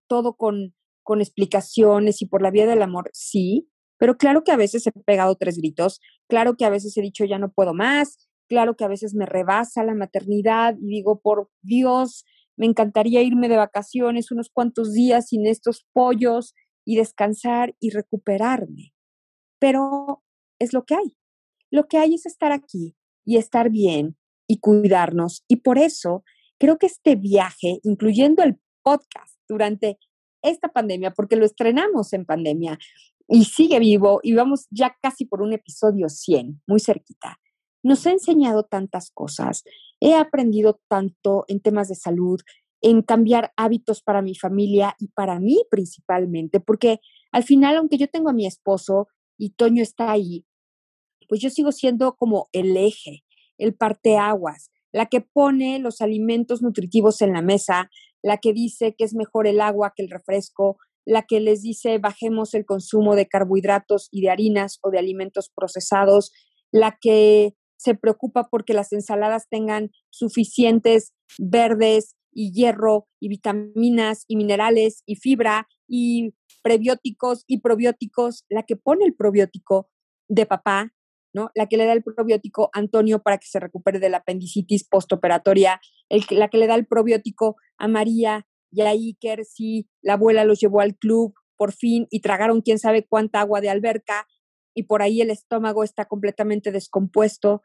todo 0.08 0.36
con, 0.36 0.74
con 1.04 1.20
explicaciones 1.20 2.22
y 2.22 2.26
por 2.26 2.42
la 2.42 2.52
vía 2.52 2.66
del 2.66 2.82
amor, 2.82 3.10
sí, 3.14 3.70
pero 3.98 4.18
claro 4.18 4.44
que 4.44 4.52
a 4.52 4.58
veces 4.58 4.88
he 4.88 4.92
pegado 4.92 5.36
tres 5.36 5.58
gritos, 5.58 6.00
claro 6.28 6.56
que 6.56 6.66
a 6.66 6.70
veces 6.70 6.96
he 6.98 7.02
dicho 7.02 7.26
ya 7.26 7.40
no 7.40 7.52
puedo 7.52 7.74
más, 7.74 8.30
Claro 8.50 8.76
que 8.76 8.84
a 8.84 8.90
veces 8.90 9.16
me 9.16 9.26
rebasa 9.26 9.84
la 9.84 9.96
maternidad 9.96 10.76
y 10.80 10.88
digo, 10.88 11.20
por 11.22 11.50
Dios, 11.62 12.26
me 12.58 12.66
encantaría 12.66 13.22
irme 13.22 13.50
de 13.50 13.58
vacaciones 13.58 14.32
unos 14.32 14.50
cuantos 14.50 14.94
días 14.94 15.28
sin 15.30 15.48
estos 15.48 15.86
pollos 15.94 16.54
y 16.86 16.98
descansar 16.98 17.76
y 17.80 17.92
recuperarme. 17.92 18.94
Pero 19.60 20.24
es 20.60 20.74
lo 20.74 20.84
que 20.84 20.96
hay. 20.96 21.18
Lo 21.72 21.88
que 21.88 21.98
hay 21.98 22.16
es 22.16 22.26
estar 22.26 22.52
aquí 22.52 22.96
y 23.26 23.38
estar 23.38 23.70
bien 23.70 24.18
y 24.48 24.60
cuidarnos. 24.60 25.44
Y 25.48 25.58
por 25.58 25.80
eso 25.80 26.24
creo 26.60 26.78
que 26.78 26.86
este 26.86 27.16
viaje, 27.16 27.80
incluyendo 27.84 28.44
el 28.44 28.60
podcast 28.84 29.40
durante 29.48 29.98
esta 30.42 30.68
pandemia, 30.68 31.12
porque 31.12 31.38
lo 31.38 31.46
estrenamos 31.46 32.12
en 32.14 32.26
pandemia 32.26 32.78
y 33.30 33.46
sigue 33.46 33.80
vivo 33.80 34.20
y 34.22 34.34
vamos 34.34 34.68
ya 34.70 34.96
casi 35.02 35.26
por 35.26 35.42
un 35.42 35.54
episodio 35.54 36.10
100, 36.10 36.62
muy 36.68 36.82
cerquita 36.82 37.40
nos 37.84 38.08
ha 38.08 38.12
enseñado 38.12 38.64
tantas 38.64 39.12
cosas. 39.12 39.64
He 40.00 40.16
aprendido 40.16 40.80
tanto 40.90 41.46
en 41.48 41.60
temas 41.60 41.90
de 41.90 41.96
salud, 41.96 42.40
en 42.82 43.02
cambiar 43.02 43.54
hábitos 43.56 44.02
para 44.02 44.22
mi 44.22 44.36
familia 44.36 44.96
y 45.00 45.10
para 45.10 45.40
mí 45.40 45.64
principalmente, 45.70 46.60
porque 46.60 47.00
al 47.32 47.44
final, 47.44 47.78
aunque 47.78 47.98
yo 47.98 48.08
tengo 48.08 48.30
a 48.30 48.34
mi 48.34 48.46
esposo 48.46 49.08
y 49.38 49.52
Toño 49.52 49.82
está 49.84 50.12
ahí, 50.12 50.46
pues 51.30 51.42
yo 51.42 51.50
sigo 51.50 51.72
siendo 51.72 52.16
como 52.16 52.50
el 52.52 52.76
eje, 52.76 53.24
el 53.58 53.76
parteaguas, 53.76 54.70
la 54.92 55.08
que 55.08 55.22
pone 55.22 55.80
los 55.80 56.02
alimentos 56.02 56.62
nutritivos 56.62 57.22
en 57.22 57.34
la 57.34 57.42
mesa, 57.42 57.90
la 58.22 58.38
que 58.38 58.54
dice 58.54 58.96
que 58.98 59.04
es 59.06 59.16
mejor 59.16 59.48
el 59.48 59.62
agua 59.62 59.94
que 59.96 60.04
el 60.04 60.10
refresco, 60.10 60.78
la 61.06 61.24
que 61.24 61.40
les 61.40 61.62
dice 61.62 61.98
bajemos 61.98 62.54
el 62.54 62.66
consumo 62.66 63.16
de 63.16 63.28
carbohidratos 63.28 64.10
y 64.12 64.22
de 64.22 64.30
harinas 64.30 64.80
o 64.82 64.92
de 64.92 65.00
alimentos 65.00 65.50
procesados, 65.54 66.32
la 66.72 66.98
que 67.00 67.56
se 67.84 67.96
preocupa 67.96 68.48
porque 68.50 68.74
las 68.74 68.94
ensaladas 68.94 69.48
tengan 69.50 69.92
suficientes 70.10 71.14
verdes 71.38 72.16
y 72.32 72.52
hierro 72.52 73.08
y 73.20 73.28
vitaminas 73.28 74.26
y 74.28 74.38
minerales 74.38 75.04
y 75.06 75.16
fibra 75.18 75.68
y 75.88 76.34
prebióticos 76.64 77.44
y 77.48 77.60
probióticos, 77.60 78.46
la 78.50 78.64
que 78.64 78.76
pone 78.76 79.06
el 79.06 79.14
probiótico 79.14 79.90
de 80.30 80.46
papá, 80.46 80.94
¿no? 81.34 81.50
La 81.56 81.68
que 81.68 81.78
le 81.78 81.86
da 81.86 81.94
el 81.94 82.04
probiótico 82.04 82.70
Antonio 82.74 83.22
para 83.22 83.38
que 83.38 83.48
se 83.48 83.60
recupere 83.60 84.00
de 84.00 84.10
la 84.10 84.18
apendicitis 84.18 84.88
postoperatoria, 84.88 85.82
el, 86.10 86.24
la 86.32 86.48
que 86.48 86.58
le 86.58 86.68
da 86.68 86.76
el 86.76 86.88
probiótico 86.88 87.58
a 87.78 87.88
María 87.88 88.48
y 88.72 88.82
a 88.82 88.90
Iker 88.90 89.46
si 89.46 89.88
la 90.02 90.14
abuela 90.14 90.46
los 90.46 90.60
llevó 90.60 90.80
al 90.82 90.96
club 90.96 91.34
por 91.58 91.74
fin 91.74 92.08
y 92.10 92.22
tragaron 92.22 92.62
quién 92.62 92.80
sabe 92.80 93.06
cuánta 93.06 93.42
agua 93.42 93.62
de 93.62 93.70
alberca 93.70 94.26
y 94.74 94.84
por 94.84 95.02
ahí 95.02 95.22
el 95.22 95.30
estómago 95.30 95.84
está 95.84 96.06
completamente 96.06 96.72
descompuesto. 96.72 97.62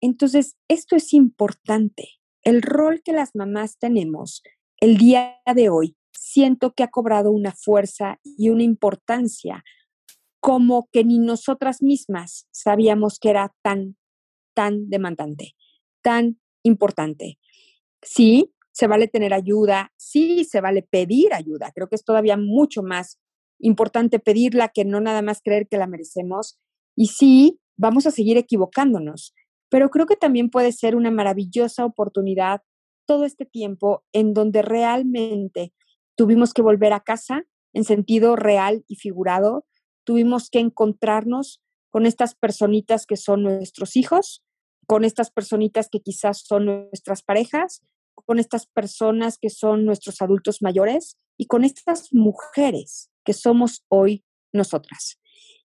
Entonces, 0.00 0.56
esto 0.68 0.96
es 0.96 1.12
importante. 1.12 2.08
El 2.42 2.62
rol 2.62 3.02
que 3.02 3.12
las 3.12 3.34
mamás 3.34 3.78
tenemos 3.78 4.42
el 4.78 4.98
día 4.98 5.40
de 5.54 5.70
hoy 5.70 5.96
siento 6.12 6.72
que 6.74 6.82
ha 6.82 6.88
cobrado 6.88 7.30
una 7.30 7.52
fuerza 7.52 8.20
y 8.22 8.50
una 8.50 8.62
importancia 8.62 9.64
como 10.40 10.88
que 10.92 11.02
ni 11.02 11.18
nosotras 11.18 11.82
mismas 11.82 12.46
sabíamos 12.52 13.18
que 13.18 13.30
era 13.30 13.54
tan, 13.62 13.96
tan 14.54 14.88
demandante, 14.88 15.54
tan 16.02 16.40
importante. 16.62 17.38
Sí, 18.02 18.52
se 18.72 18.86
vale 18.86 19.08
tener 19.08 19.32
ayuda, 19.32 19.92
sí, 19.96 20.44
se 20.44 20.60
vale 20.60 20.82
pedir 20.82 21.32
ayuda. 21.32 21.72
Creo 21.74 21.88
que 21.88 21.96
es 21.96 22.04
todavía 22.04 22.36
mucho 22.36 22.82
más 22.82 23.18
importante 23.58 24.18
pedirla 24.18 24.68
que 24.68 24.84
no 24.84 25.00
nada 25.00 25.22
más 25.22 25.40
creer 25.42 25.66
que 25.66 25.78
la 25.78 25.86
merecemos. 25.86 26.58
Y 26.94 27.06
sí, 27.08 27.58
vamos 27.76 28.06
a 28.06 28.10
seguir 28.10 28.36
equivocándonos, 28.36 29.34
pero 29.68 29.90
creo 29.90 30.06
que 30.06 30.16
también 30.16 30.50
puede 30.50 30.72
ser 30.72 30.96
una 30.96 31.10
maravillosa 31.10 31.84
oportunidad 31.84 32.62
todo 33.06 33.24
este 33.24 33.46
tiempo 33.46 34.04
en 34.12 34.34
donde 34.34 34.62
realmente 34.62 35.72
tuvimos 36.16 36.52
que 36.52 36.62
volver 36.62 36.92
a 36.92 37.00
casa 37.00 37.44
en 37.72 37.84
sentido 37.84 38.36
real 38.36 38.84
y 38.88 38.96
figurado, 38.96 39.66
tuvimos 40.04 40.50
que 40.50 40.60
encontrarnos 40.60 41.62
con 41.90 42.06
estas 42.06 42.34
personitas 42.34 43.06
que 43.06 43.16
son 43.16 43.42
nuestros 43.42 43.96
hijos, 43.96 44.42
con 44.86 45.04
estas 45.04 45.30
personitas 45.30 45.88
que 45.90 46.00
quizás 46.00 46.42
son 46.46 46.66
nuestras 46.66 47.22
parejas, 47.22 47.82
con 48.24 48.38
estas 48.38 48.66
personas 48.66 49.38
que 49.38 49.50
son 49.50 49.84
nuestros 49.84 50.22
adultos 50.22 50.62
mayores 50.62 51.18
y 51.36 51.46
con 51.46 51.64
estas 51.64 52.12
mujeres 52.12 53.10
que 53.24 53.32
somos 53.32 53.84
hoy 53.88 54.24
nosotras 54.52 55.18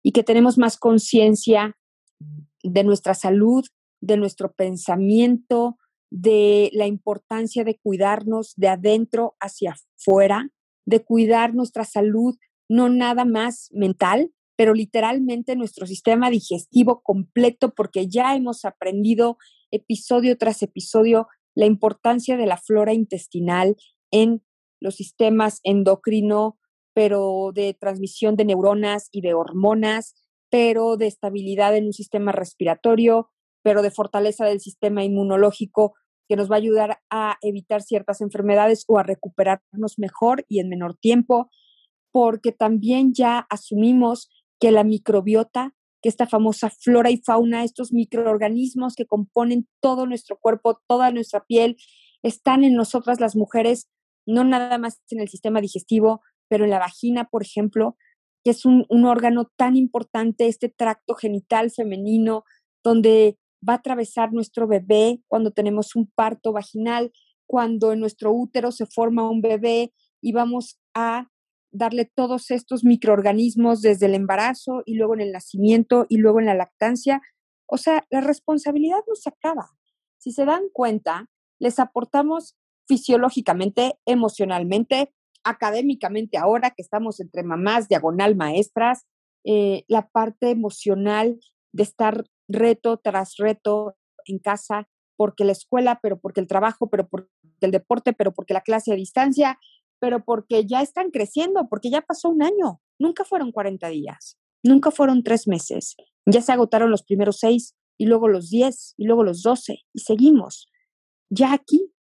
y 0.03 0.11
que 0.11 0.23
tenemos 0.23 0.57
más 0.57 0.77
conciencia 0.77 1.77
de 2.63 2.83
nuestra 2.83 3.13
salud, 3.13 3.63
de 4.01 4.17
nuestro 4.17 4.53
pensamiento, 4.53 5.77
de 6.11 6.69
la 6.73 6.87
importancia 6.87 7.63
de 7.63 7.79
cuidarnos 7.79 8.53
de 8.57 8.67
adentro 8.67 9.35
hacia 9.39 9.75
afuera, 9.97 10.49
de 10.85 11.03
cuidar 11.03 11.53
nuestra 11.53 11.85
salud, 11.85 12.35
no 12.67 12.89
nada 12.89 13.23
más 13.23 13.69
mental, 13.71 14.31
pero 14.57 14.73
literalmente 14.73 15.55
nuestro 15.55 15.87
sistema 15.87 16.29
digestivo 16.29 17.01
completo, 17.01 17.73
porque 17.73 18.07
ya 18.07 18.35
hemos 18.35 18.65
aprendido 18.65 19.37
episodio 19.71 20.37
tras 20.37 20.61
episodio 20.61 21.27
la 21.55 21.65
importancia 21.65 22.37
de 22.37 22.45
la 22.45 22.57
flora 22.57 22.93
intestinal 22.93 23.75
en 24.11 24.43
los 24.79 24.95
sistemas 24.95 25.59
endocrino, 25.63 26.57
pero 26.93 27.51
de 27.53 27.73
transmisión 27.73 28.35
de 28.35 28.45
neuronas 28.45 29.07
y 29.11 29.21
de 29.21 29.33
hormonas, 29.33 30.13
pero 30.49 30.97
de 30.97 31.07
estabilidad 31.07 31.75
en 31.75 31.85
un 31.85 31.93
sistema 31.93 32.31
respiratorio, 32.31 33.29
pero 33.63 33.81
de 33.81 33.91
fortaleza 33.91 34.45
del 34.45 34.59
sistema 34.59 35.03
inmunológico 35.03 35.93
que 36.27 36.35
nos 36.37 36.49
va 36.49 36.55
a 36.55 36.59
ayudar 36.59 36.99
a 37.09 37.37
evitar 37.41 37.81
ciertas 37.81 38.21
enfermedades 38.21 38.85
o 38.87 38.97
a 38.97 39.03
recuperarnos 39.03 39.99
mejor 39.99 40.45
y 40.47 40.59
en 40.59 40.69
menor 40.69 40.95
tiempo, 40.95 41.49
porque 42.11 42.51
también 42.51 43.13
ya 43.13 43.45
asumimos 43.49 44.29
que 44.59 44.71
la 44.71 44.83
microbiota, 44.83 45.75
que 46.01 46.09
esta 46.09 46.27
famosa 46.27 46.69
flora 46.69 47.11
y 47.11 47.17
fauna, 47.17 47.63
estos 47.63 47.91
microorganismos 47.91 48.95
que 48.95 49.05
componen 49.05 49.67
todo 49.81 50.05
nuestro 50.05 50.37
cuerpo, 50.39 50.81
toda 50.87 51.11
nuestra 51.11 51.43
piel, 51.43 51.75
están 52.23 52.63
en 52.63 52.75
nosotras 52.75 53.19
las 53.19 53.35
mujeres, 53.35 53.89
no 54.25 54.43
nada 54.43 54.77
más 54.77 55.01
en 55.09 55.19
el 55.19 55.27
sistema 55.27 55.59
digestivo, 55.59 56.21
pero 56.47 56.63
en 56.63 56.69
la 56.69 56.79
vagina, 56.79 57.25
por 57.25 57.43
ejemplo, 57.43 57.97
que 58.43 58.51
es 58.51 58.65
un, 58.65 58.85
un 58.89 59.05
órgano 59.05 59.51
tan 59.57 59.75
importante, 59.75 60.47
este 60.47 60.69
tracto 60.69 61.15
genital 61.15 61.71
femenino, 61.71 62.45
donde 62.83 63.37
va 63.67 63.73
a 63.73 63.77
atravesar 63.77 64.33
nuestro 64.33 64.67
bebé 64.67 65.21
cuando 65.27 65.51
tenemos 65.51 65.95
un 65.95 66.07
parto 66.13 66.51
vaginal, 66.51 67.11
cuando 67.47 67.91
en 67.91 67.99
nuestro 67.99 68.31
útero 68.31 68.71
se 68.71 68.85
forma 68.85 69.29
un 69.29 69.41
bebé 69.41 69.93
y 70.21 70.31
vamos 70.31 70.79
a 70.93 71.27
darle 71.71 72.05
todos 72.05 72.51
estos 72.51 72.83
microorganismos 72.83 73.81
desde 73.81 74.07
el 74.07 74.15
embarazo 74.15 74.83
y 74.85 74.95
luego 74.95 75.13
en 75.13 75.21
el 75.21 75.31
nacimiento 75.31 76.05
y 76.09 76.17
luego 76.17 76.39
en 76.39 76.45
la 76.47 76.55
lactancia. 76.55 77.21
O 77.65 77.77
sea, 77.77 78.05
la 78.09 78.21
responsabilidad 78.21 78.99
no 79.07 79.15
se 79.15 79.29
acaba. 79.29 79.69
Si 80.17 80.31
se 80.31 80.45
dan 80.45 80.63
cuenta, 80.73 81.29
les 81.59 81.79
aportamos 81.79 82.57
fisiológicamente, 82.87 83.93
emocionalmente, 84.05 85.13
académicamente 85.43 86.37
ahora 86.37 86.71
que 86.71 86.81
estamos 86.81 87.19
entre 87.19 87.43
mamás, 87.43 87.87
diagonal 87.87 88.35
maestras, 88.35 89.05
eh, 89.43 89.85
la 89.87 90.07
parte 90.09 90.49
emocional 90.49 91.39
de 91.73 91.83
estar 91.83 92.25
reto 92.53 92.97
tras 92.97 93.35
reto 93.37 93.95
en 94.25 94.39
casa, 94.39 94.87
porque 95.15 95.45
la 95.45 95.51
escuela, 95.51 95.99
pero 96.01 96.19
porque 96.19 96.39
el 96.39 96.47
trabajo, 96.47 96.89
pero 96.89 97.07
porque 97.07 97.29
el 97.61 97.71
deporte, 97.71 98.13
pero 98.13 98.33
porque 98.33 98.53
la 98.53 98.61
clase 98.61 98.91
a 98.91 98.95
distancia, 98.95 99.59
pero 99.99 100.23
porque 100.25 100.65
ya 100.65 100.81
están 100.81 101.11
creciendo, 101.11 101.67
porque 101.69 101.89
ya 101.89 102.01
pasó 102.01 102.29
un 102.29 102.41
año, 102.41 102.81
nunca 102.97 103.23
fueron 103.23 103.51
40 103.51 103.87
días, 103.89 104.37
nunca 104.63 104.89
fueron 104.89 105.23
tres 105.23 105.47
meses, 105.47 105.95
ya 106.25 106.41
se 106.41 106.51
agotaron 106.51 106.89
los 106.89 107.03
primeros 107.03 107.37
seis 107.37 107.75
y 107.97 108.07
luego 108.07 108.27
los 108.27 108.49
10 108.49 108.95
y 108.97 109.05
luego 109.05 109.23
los 109.23 109.43
12 109.43 109.77
y 109.93 109.99
seguimos. 109.99 110.67
Ya 111.29 111.53
aquí, 111.53 111.93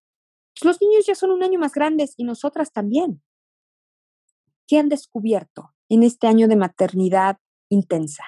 los 0.63 0.81
niños 0.81 1.07
ya 1.07 1.17
son 1.17 1.33
un 1.33 1.43
año 1.43 1.59
más 1.59 1.73
grandes 1.73 2.15
y 2.17 2.23
nosotras 2.23 2.73
también. 2.73 3.21
¿Qué 4.69 4.79
han 4.79 4.89
descubierto 4.89 5.75
en 5.89 6.05
este 6.05 6.29
año 6.29 6.47
de 6.47 6.55
maternidad 6.55 7.39
intensa? 7.69 8.23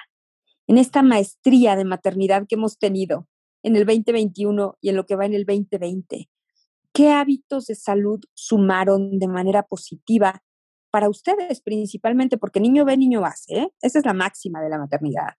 En 0.71 0.77
esta 0.77 1.03
maestría 1.03 1.75
de 1.75 1.83
maternidad 1.83 2.45
que 2.47 2.55
hemos 2.55 2.79
tenido 2.79 3.27
en 3.61 3.75
el 3.75 3.85
2021 3.85 4.77
y 4.79 4.87
en 4.87 4.95
lo 4.95 5.05
que 5.05 5.17
va 5.17 5.25
en 5.25 5.33
el 5.33 5.45
2020? 5.45 6.29
¿Qué 6.93 7.09
hábitos 7.09 7.65
de 7.65 7.75
salud 7.75 8.21
sumaron 8.33 9.19
de 9.19 9.27
manera 9.27 9.63
positiva 9.63 10.41
para 10.89 11.09
ustedes 11.09 11.59
principalmente? 11.59 12.37
Porque 12.37 12.61
niño 12.61 12.85
ve, 12.85 12.95
niño 12.95 13.25
hace, 13.25 13.53
¿eh? 13.53 13.73
Esa 13.81 13.99
es 13.99 14.05
la 14.05 14.13
máxima 14.13 14.61
de 14.61 14.69
la 14.69 14.77
maternidad. 14.77 15.33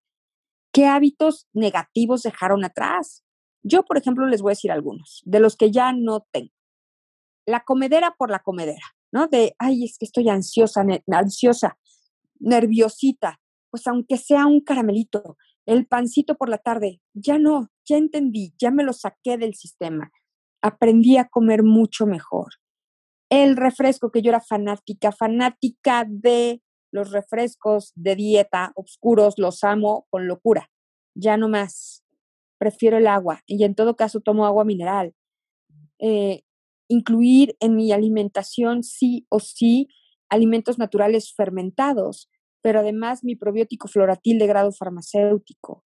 ¿Qué 0.71 0.85
hábitos 0.85 1.49
negativos 1.55 2.25
dejaron 2.25 2.63
atrás? 2.63 3.25
Yo, 3.63 3.85
por 3.85 3.97
ejemplo, 3.97 4.27
les 4.27 4.43
voy 4.43 4.51
a 4.51 4.59
decir 4.59 4.71
algunos, 4.71 5.23
de 5.25 5.41
los 5.41 5.57
que 5.57 5.71
ya 5.71 5.95
no 5.95 6.27
tengo. 6.31 6.53
La 7.47 7.61
comedera 7.61 8.17
por 8.19 8.31
la 8.31 8.41
comedera, 8.41 8.85
¿no? 9.11 9.29
De, 9.29 9.57
ay, 9.59 9.85
es 9.85 9.97
que 9.97 10.05
estoy 10.05 10.29
ansiosa, 10.29 10.85
ansiosa, 11.07 11.79
nerviosita, 12.39 13.41
pues 13.73 13.87
aunque 13.87 14.19
sea 14.19 14.45
un 14.45 14.61
caramelito, 14.61 15.39
el 15.65 15.87
pancito 15.87 16.37
por 16.37 16.51
la 16.51 16.59
tarde, 16.59 17.01
ya 17.15 17.39
no, 17.39 17.71
ya 17.89 17.97
entendí, 17.97 18.53
ya 18.59 18.71
me 18.71 18.85
lo 18.85 18.93
saqué 18.93 19.39
del 19.39 19.55
sistema. 19.55 20.13
Aprendí 20.61 21.17
a 21.17 21.29
comer 21.29 21.63
mucho 21.63 22.07
mejor. 22.07 22.53
El 23.31 23.57
refresco, 23.57 24.11
que 24.11 24.21
yo 24.21 24.29
era 24.29 24.43
fanática, 24.43 25.11
fanática 25.11 26.05
de 26.07 26.61
los 26.93 27.13
refrescos 27.13 27.93
de 27.95 28.15
dieta 28.15 28.73
oscuros, 28.75 29.39
los 29.39 29.65
amo 29.65 30.07
con 30.11 30.29
locura. 30.29 30.69
Ya 31.15 31.39
no 31.39 31.49
más. 31.49 32.05
Prefiero 32.59 32.99
el 32.99 33.07
agua 33.07 33.41
y 33.47 33.65
en 33.65 33.75
todo 33.75 33.97
caso 33.97 34.21
tomo 34.21 34.45
agua 34.45 34.67
mineral. 34.67 35.15
Eh, 35.99 36.43
incluir 36.89 37.57
en 37.59 37.75
mi 37.75 37.91
alimentación 37.91 38.83
sí 38.83 39.27
o 39.31 39.41
sí 39.41 39.89
alimentos 40.29 40.79
naturales 40.79 41.33
fermentados 41.35 42.29
pero 42.63 42.81
además 42.81 43.25
mi 43.25 43.37
probiótico 43.37 43.89
floratil 43.89 44.39
de 44.39 44.47
grado 44.47 44.73
farmacéutico. 44.73 45.85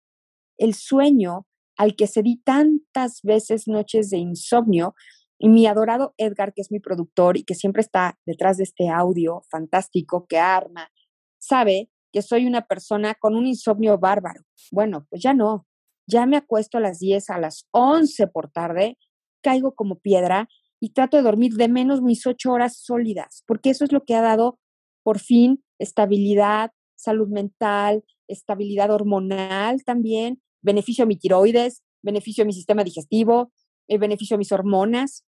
El 0.58 0.74
sueño 0.74 1.48
al 1.78 1.96
que 1.96 2.08
cedí 2.08 2.38
tantas 2.38 3.22
veces 3.24 3.68
noches 3.68 4.10
de 4.10 4.18
insomnio, 4.18 4.96
y 5.38 5.50
mi 5.50 5.68
adorado 5.68 6.14
Edgar, 6.18 6.54
que 6.54 6.62
es 6.62 6.72
mi 6.72 6.80
productor 6.80 7.38
y 7.38 7.44
que 7.44 7.56
siempre 7.56 7.82
está 7.82 8.18
detrás 8.26 8.58
de 8.58 8.64
este 8.64 8.90
audio 8.90 9.44
fantástico 9.50 10.26
que 10.28 10.38
arma, 10.38 10.90
sabe 11.38 11.90
que 12.14 12.22
soy 12.22 12.46
una 12.46 12.62
persona 12.66 13.16
con 13.16 13.36
un 13.36 13.46
insomnio 13.46 13.98
bárbaro. 13.98 14.44
Bueno, 14.72 15.06
pues 15.10 15.22
ya 15.22 15.34
no. 15.34 15.68
Ya 16.08 16.26
me 16.26 16.38
acuesto 16.38 16.78
a 16.78 16.82
las 16.82 17.00
10, 17.00 17.30
a 17.30 17.40
las 17.40 17.68
11 17.72 18.28
por 18.28 18.50
tarde, 18.50 18.98
caigo 19.42 19.76
como 19.76 20.00
piedra 20.00 20.48
y 20.80 20.92
trato 20.92 21.18
de 21.18 21.24
dormir 21.24 21.56
de 21.56 21.68
menos 21.68 22.02
mis 22.02 22.26
8 22.26 22.52
horas 22.52 22.78
sólidas, 22.78 23.44
porque 23.46 23.72
eso 23.72 23.84
es 23.84 23.92
lo 23.92 24.06
que 24.06 24.16
ha 24.16 24.22
dado 24.22 24.60
por 25.04 25.20
fin 25.20 25.65
estabilidad, 25.80 26.72
salud 26.96 27.28
mental, 27.28 28.04
estabilidad 28.28 28.92
hormonal 28.92 29.84
también, 29.84 30.42
beneficio 30.62 31.04
a 31.04 31.08
mi 31.08 31.18
tiroides, 31.18 31.84
beneficio 32.02 32.44
a 32.44 32.48
mi 32.48 32.54
sistema 32.54 32.84
digestivo, 32.84 33.52
eh, 33.88 33.98
beneficio 33.98 34.36
a 34.36 34.38
mis 34.38 34.52
hormonas. 34.52 35.26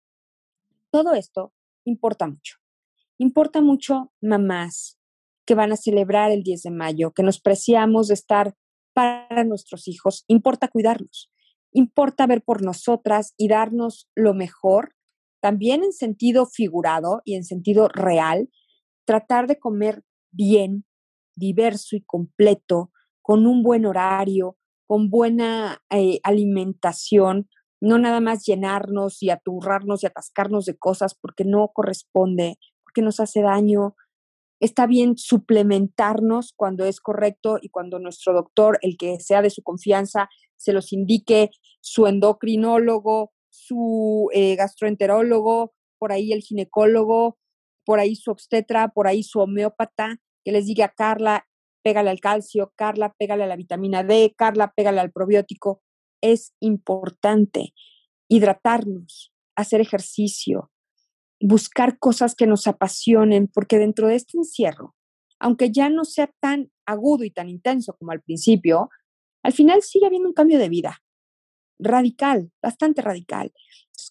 Todo 0.91 1.15
esto 1.15 1.53
importa 1.85 2.27
mucho. 2.27 2.57
Importa 3.19 3.61
mucho 3.61 4.13
mamás 4.21 4.99
que 5.47 5.55
van 5.55 5.73
a 5.73 5.77
celebrar 5.77 6.33
el 6.33 6.43
10 6.43 6.63
de 6.63 6.71
mayo, 6.71 7.13
que 7.13 7.23
nos 7.23 7.41
preciamos 7.41 8.09
de 8.09 8.15
estar 8.15 8.55
para 8.93 9.45
nuestros 9.45 9.89
hijos. 9.89 10.25
Importa 10.27 10.69
cuidarlos. 10.69 11.31
Importa 11.73 12.27
ver 12.27 12.43
por 12.43 12.63
nosotras 12.63 13.35
y 13.37 13.49
darnos 13.49 14.09
lo 14.15 14.35
mejor, 14.35 14.95
también 15.41 15.85
en 15.85 15.93
sentido 15.93 16.47
figurado 16.47 17.21
y 17.25 17.35
en 17.35 17.45
sentido 17.45 17.89
real, 17.89 18.49
tratar 19.05 19.47
de 19.47 19.59
comer 19.59 20.03
bien, 20.37 20.85
diverso 21.35 21.96
y 21.96 22.03
completo, 22.03 22.90
con 23.22 23.46
un 23.46 23.62
buen 23.62 23.87
horario, 23.87 24.57
con 24.87 25.11
buena 25.11 25.83
eh, 25.90 26.20
alimentación, 26.22 27.49
no 27.81 27.99
nada 27.99 28.20
más 28.20 28.44
llenarnos 28.46 29.22
y 29.22 29.31
aturrarnos 29.31 30.03
y 30.03 30.07
atascarnos 30.07 30.64
de 30.64 30.77
cosas 30.77 31.14
porque 31.14 31.44
no 31.44 31.70
corresponde, 31.75 32.59
que 32.94 33.03
nos 33.03 33.20
hace 33.20 33.42
daño. 33.42 33.94
Está 34.59 34.87
bien 34.87 35.18
suplementarnos 35.18 36.55
cuando 36.57 36.87
es 36.87 37.01
correcto 37.01 37.59
y 37.61 37.68
cuando 37.68 37.99
nuestro 37.99 38.33
doctor, 38.33 38.79
el 38.81 38.96
que 38.96 39.20
sea 39.20 39.42
de 39.42 39.51
su 39.51 39.62
confianza, 39.62 40.31
se 40.57 40.72
los 40.72 40.92
indique, 40.94 41.51
su 41.83 42.07
endocrinólogo, 42.07 43.33
su 43.51 44.31
eh, 44.33 44.57
gastroenterólogo, 44.57 45.75
por 45.99 46.12
ahí 46.12 46.33
el 46.33 46.40
ginecólogo, 46.40 47.38
por 47.85 48.01
ahí 48.01 48.16
su 48.16 48.31
obstetra, 48.31 48.88
por 48.88 49.07
ahí 49.07 49.22
su 49.22 49.40
homeópata, 49.40 50.20
que 50.47 50.53
les 50.53 50.67
diga, 50.67 50.95
Carla, 50.97 51.45
pégale 51.83 52.09
al 52.09 52.21
calcio, 52.21 52.73
Carla, 52.77 53.13
pégale 53.19 53.43
a 53.43 53.47
la 53.49 53.57
vitamina 53.57 54.05
D, 54.05 54.33
Carla, 54.37 54.73
pégale 54.77 55.01
al 55.01 55.11
probiótico. 55.11 55.83
Es 56.23 56.55
importante 56.61 57.75
hidratarnos, 58.29 59.33
hacer 59.57 59.81
ejercicio, 59.81 60.71
buscar 61.41 61.99
cosas 61.99 62.37
que 62.37 62.47
nos 62.47 62.69
apasionen, 62.69 63.49
porque 63.49 63.81
dentro 63.81 64.07
de 64.07 64.15
este 64.15 64.39
encierro, 64.39 64.95
aunque 65.41 65.73
ya 65.73 65.91
no 65.91 66.05
sea 66.05 66.31
tan 66.39 66.71
agudo 66.87 67.25
y 67.25 67.33
tan 67.33 67.49
intenso 67.49 67.97
como 67.99 68.13
al 68.13 68.23
principio, 68.23 68.89
al 69.43 69.53
final 69.53 69.83
sigue 69.83 70.07
habiendo 70.07 70.29
un 70.29 70.35
cambio 70.35 70.61
de 70.61 70.69
vida 70.69 71.03
radical, 71.81 72.53
bastante 72.63 73.03
radical. 73.03 73.53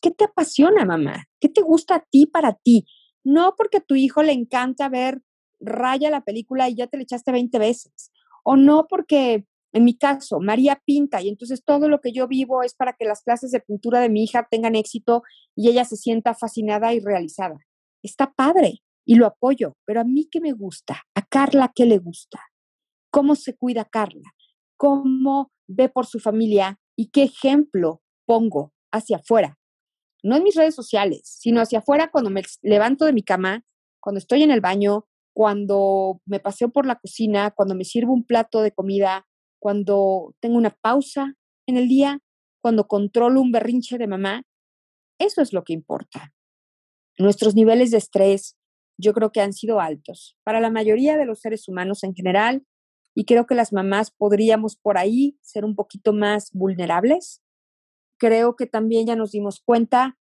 ¿Qué 0.01 0.11
te 0.11 0.25
apasiona, 0.25 0.83
mamá? 0.83 1.27
¿Qué 1.39 1.47
te 1.47 1.61
gusta 1.61 1.95
a 1.95 2.05
ti 2.11 2.25
para 2.25 2.55
ti? 2.55 2.85
No 3.23 3.55
porque 3.57 3.77
a 3.77 3.85
tu 3.85 3.95
hijo 3.95 4.21
le 4.21 4.33
encanta 4.33 4.89
ver 4.89 5.21
raya 5.65 6.09
la 6.09 6.21
película 6.21 6.69
y 6.69 6.75
ya 6.75 6.87
te 6.87 6.97
le 6.97 7.03
echaste 7.03 7.31
20 7.31 7.57
veces. 7.59 8.11
O 8.43 8.55
no 8.55 8.87
porque, 8.87 9.45
en 9.73 9.83
mi 9.83 9.97
caso, 9.97 10.39
María 10.39 10.81
pinta 10.85 11.21
y 11.21 11.29
entonces 11.29 11.63
todo 11.63 11.89
lo 11.89 11.99
que 11.99 12.11
yo 12.11 12.27
vivo 12.27 12.63
es 12.63 12.75
para 12.75 12.93
que 12.93 13.05
las 13.05 13.21
clases 13.21 13.51
de 13.51 13.59
pintura 13.59 13.99
de 13.99 14.09
mi 14.09 14.23
hija 14.23 14.47
tengan 14.49 14.75
éxito 14.75 15.23
y 15.55 15.69
ella 15.69 15.85
se 15.85 15.97
sienta 15.97 16.33
fascinada 16.33 16.93
y 16.93 16.99
realizada. 16.99 17.57
Está 18.03 18.31
padre 18.33 18.81
y 19.05 19.15
lo 19.15 19.25
apoyo, 19.25 19.77
pero 19.85 20.01
a 20.01 20.03
mí 20.03 20.27
qué 20.31 20.41
me 20.41 20.51
gusta, 20.51 21.03
a 21.15 21.21
Carla 21.21 21.71
qué 21.73 21.85
le 21.85 21.99
gusta, 21.99 22.39
cómo 23.11 23.35
se 23.35 23.55
cuida 23.55 23.85
Carla, 23.85 24.33
cómo 24.77 25.51
ve 25.67 25.89
por 25.89 26.05
su 26.05 26.19
familia 26.19 26.79
y 26.95 27.09
qué 27.09 27.23
ejemplo 27.23 28.01
pongo 28.25 28.73
hacia 28.91 29.17
afuera. 29.17 29.57
No 30.23 30.35
en 30.35 30.43
mis 30.43 30.55
redes 30.55 30.73
sociales, 30.73 31.21
sino 31.23 31.61
hacia 31.61 31.79
afuera 31.79 32.09
cuando 32.11 32.29
me 32.29 32.41
levanto 32.63 33.05
de 33.05 33.13
mi 33.13 33.21
cama, 33.21 33.63
cuando 33.99 34.17
estoy 34.17 34.43
en 34.43 34.51
el 34.51 34.61
baño, 34.61 35.05
cuando 35.35 36.21
me 36.25 36.39
paseo 36.39 36.69
por 36.69 36.85
la 36.85 36.95
cocina, 36.95 37.51
cuando 37.51 37.75
me 37.75 37.83
sirvo 37.83 38.13
un 38.13 38.25
plato 38.25 38.61
de 38.61 38.71
comida, 38.71 39.27
cuando 39.59 40.33
tengo 40.39 40.55
una 40.55 40.69
pausa 40.69 41.33
en 41.67 41.75
el 41.75 41.89
día, 41.89 42.21
cuando 42.61 42.87
controlo 42.87 43.41
un 43.41 43.51
berrinche 43.51 43.97
de 43.97 44.07
mamá. 44.07 44.43
Eso 45.19 45.41
es 45.41 45.51
lo 45.51 45.65
que 45.65 45.73
importa. 45.73 46.33
Nuestros 47.17 47.53
niveles 47.53 47.91
de 47.91 47.97
estrés 47.97 48.55
yo 48.97 49.13
creo 49.13 49.33
que 49.33 49.41
han 49.41 49.51
sido 49.51 49.81
altos 49.81 50.37
para 50.45 50.61
la 50.61 50.71
mayoría 50.71 51.17
de 51.17 51.25
los 51.25 51.41
seres 51.41 51.67
humanos 51.67 52.05
en 52.05 52.15
general 52.15 52.65
y 53.13 53.25
creo 53.25 53.45
que 53.45 53.55
las 53.55 53.73
mamás 53.73 54.11
podríamos 54.11 54.77
por 54.77 54.97
ahí 54.97 55.37
ser 55.41 55.65
un 55.65 55.75
poquito 55.75 56.13
más 56.13 56.49
vulnerables. 56.53 57.41
Creo 58.17 58.55
que 58.55 58.67
también 58.67 59.05
ya 59.05 59.17
nos 59.17 59.31
dimos 59.31 59.59
cuenta 59.59 60.17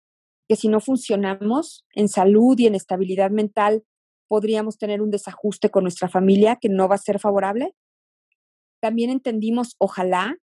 que 0.46 0.56
si 0.56 0.68
no 0.68 0.80
funcionamos 0.80 1.86
en 1.94 2.08
salud 2.08 2.58
y 2.58 2.66
en 2.66 2.74
estabilidad 2.74 3.30
mental, 3.30 3.84
podríamos 4.28 4.78
tener 4.78 5.02
un 5.02 5.10
desajuste 5.10 5.70
con 5.70 5.84
nuestra 5.84 6.08
familia 6.08 6.56
que 6.60 6.68
no 6.68 6.88
va 6.88 6.94
a 6.94 6.98
ser 6.98 7.18
favorable. 7.18 7.74
También 8.80 9.10
entendimos, 9.10 9.74
ojalá, 9.78 10.36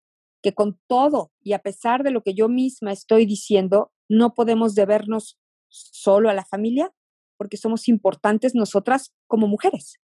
que 0.42 0.54
con 0.54 0.80
todo 0.88 1.30
y 1.40 1.52
a 1.52 1.60
pesar 1.60 2.02
de 2.02 2.10
lo 2.10 2.22
que 2.22 2.34
yo 2.34 2.48
misma 2.48 2.92
estoy 2.92 3.26
diciendo, 3.26 3.92
no 4.08 4.34
podemos 4.34 4.74
debernos 4.74 5.38
solo 5.68 6.28
a 6.28 6.34
la 6.34 6.44
familia, 6.44 6.92
porque 7.36 7.56
somos 7.56 7.88
importantes 7.88 8.54
nosotras 8.54 9.12
como 9.26 9.46
mujeres, 9.48 10.00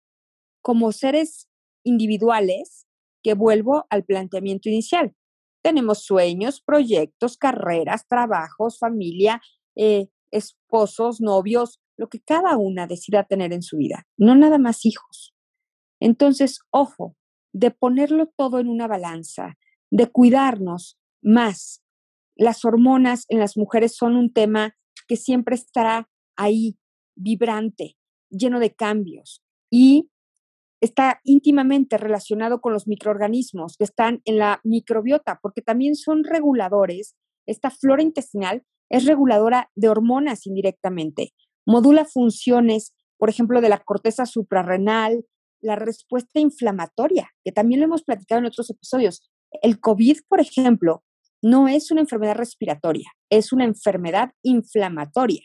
como 0.62 0.92
seres 0.92 1.48
individuales, 1.84 2.86
que 3.22 3.34
vuelvo 3.34 3.86
al 3.90 4.04
planteamiento 4.04 4.68
inicial. 4.68 5.14
Tenemos 5.62 6.04
sueños, 6.04 6.60
proyectos, 6.60 7.38
carreras, 7.38 8.06
trabajos, 8.06 8.78
familia, 8.78 9.40
eh, 9.76 10.08
esposos, 10.30 11.20
novios, 11.20 11.80
lo 11.96 12.08
que 12.08 12.20
cada 12.20 12.56
una 12.56 12.86
decida 12.86 13.24
tener 13.24 13.52
en 13.52 13.62
su 13.62 13.76
vida, 13.76 14.06
no 14.16 14.34
nada 14.34 14.58
más 14.58 14.84
hijos. 14.84 15.34
Entonces, 16.00 16.60
ojo, 16.70 17.16
de 17.52 17.70
ponerlo 17.70 18.26
todo 18.36 18.58
en 18.58 18.68
una 18.68 18.86
balanza, 18.86 19.56
de 19.90 20.08
cuidarnos 20.08 20.98
más. 21.22 21.82
Las 22.36 22.64
hormonas 22.64 23.26
en 23.28 23.38
las 23.38 23.56
mujeres 23.56 23.96
son 23.96 24.16
un 24.16 24.32
tema 24.32 24.74
que 25.06 25.16
siempre 25.16 25.54
estará 25.54 26.08
ahí, 26.36 26.76
vibrante, 27.14 27.96
lleno 28.28 28.58
de 28.58 28.74
cambios 28.74 29.42
y 29.70 30.10
está 30.80 31.20
íntimamente 31.22 31.96
relacionado 31.96 32.60
con 32.60 32.72
los 32.72 32.88
microorganismos 32.88 33.76
que 33.76 33.84
están 33.84 34.20
en 34.24 34.38
la 34.38 34.60
microbiota, 34.64 35.38
porque 35.40 35.62
también 35.62 35.94
son 35.94 36.24
reguladores. 36.24 37.16
Esta 37.46 37.70
flora 37.70 38.02
intestinal 38.02 38.64
es 38.90 39.06
reguladora 39.06 39.70
de 39.76 39.88
hormonas 39.88 40.46
indirectamente 40.46 41.32
modula 41.66 42.04
funciones, 42.04 42.94
por 43.18 43.30
ejemplo, 43.30 43.60
de 43.60 43.68
la 43.68 43.78
corteza 43.78 44.26
suprarrenal, 44.26 45.24
la 45.60 45.76
respuesta 45.76 46.40
inflamatoria, 46.40 47.30
que 47.44 47.52
también 47.52 47.80
lo 47.80 47.86
hemos 47.86 48.02
platicado 48.02 48.40
en 48.40 48.46
otros 48.46 48.70
episodios. 48.70 49.30
El 49.62 49.80
COVID, 49.80 50.18
por 50.28 50.40
ejemplo, 50.40 51.04
no 51.42 51.68
es 51.68 51.90
una 51.90 52.00
enfermedad 52.00 52.36
respiratoria, 52.36 53.10
es 53.30 53.52
una 53.52 53.64
enfermedad 53.64 54.32
inflamatoria. 54.42 55.42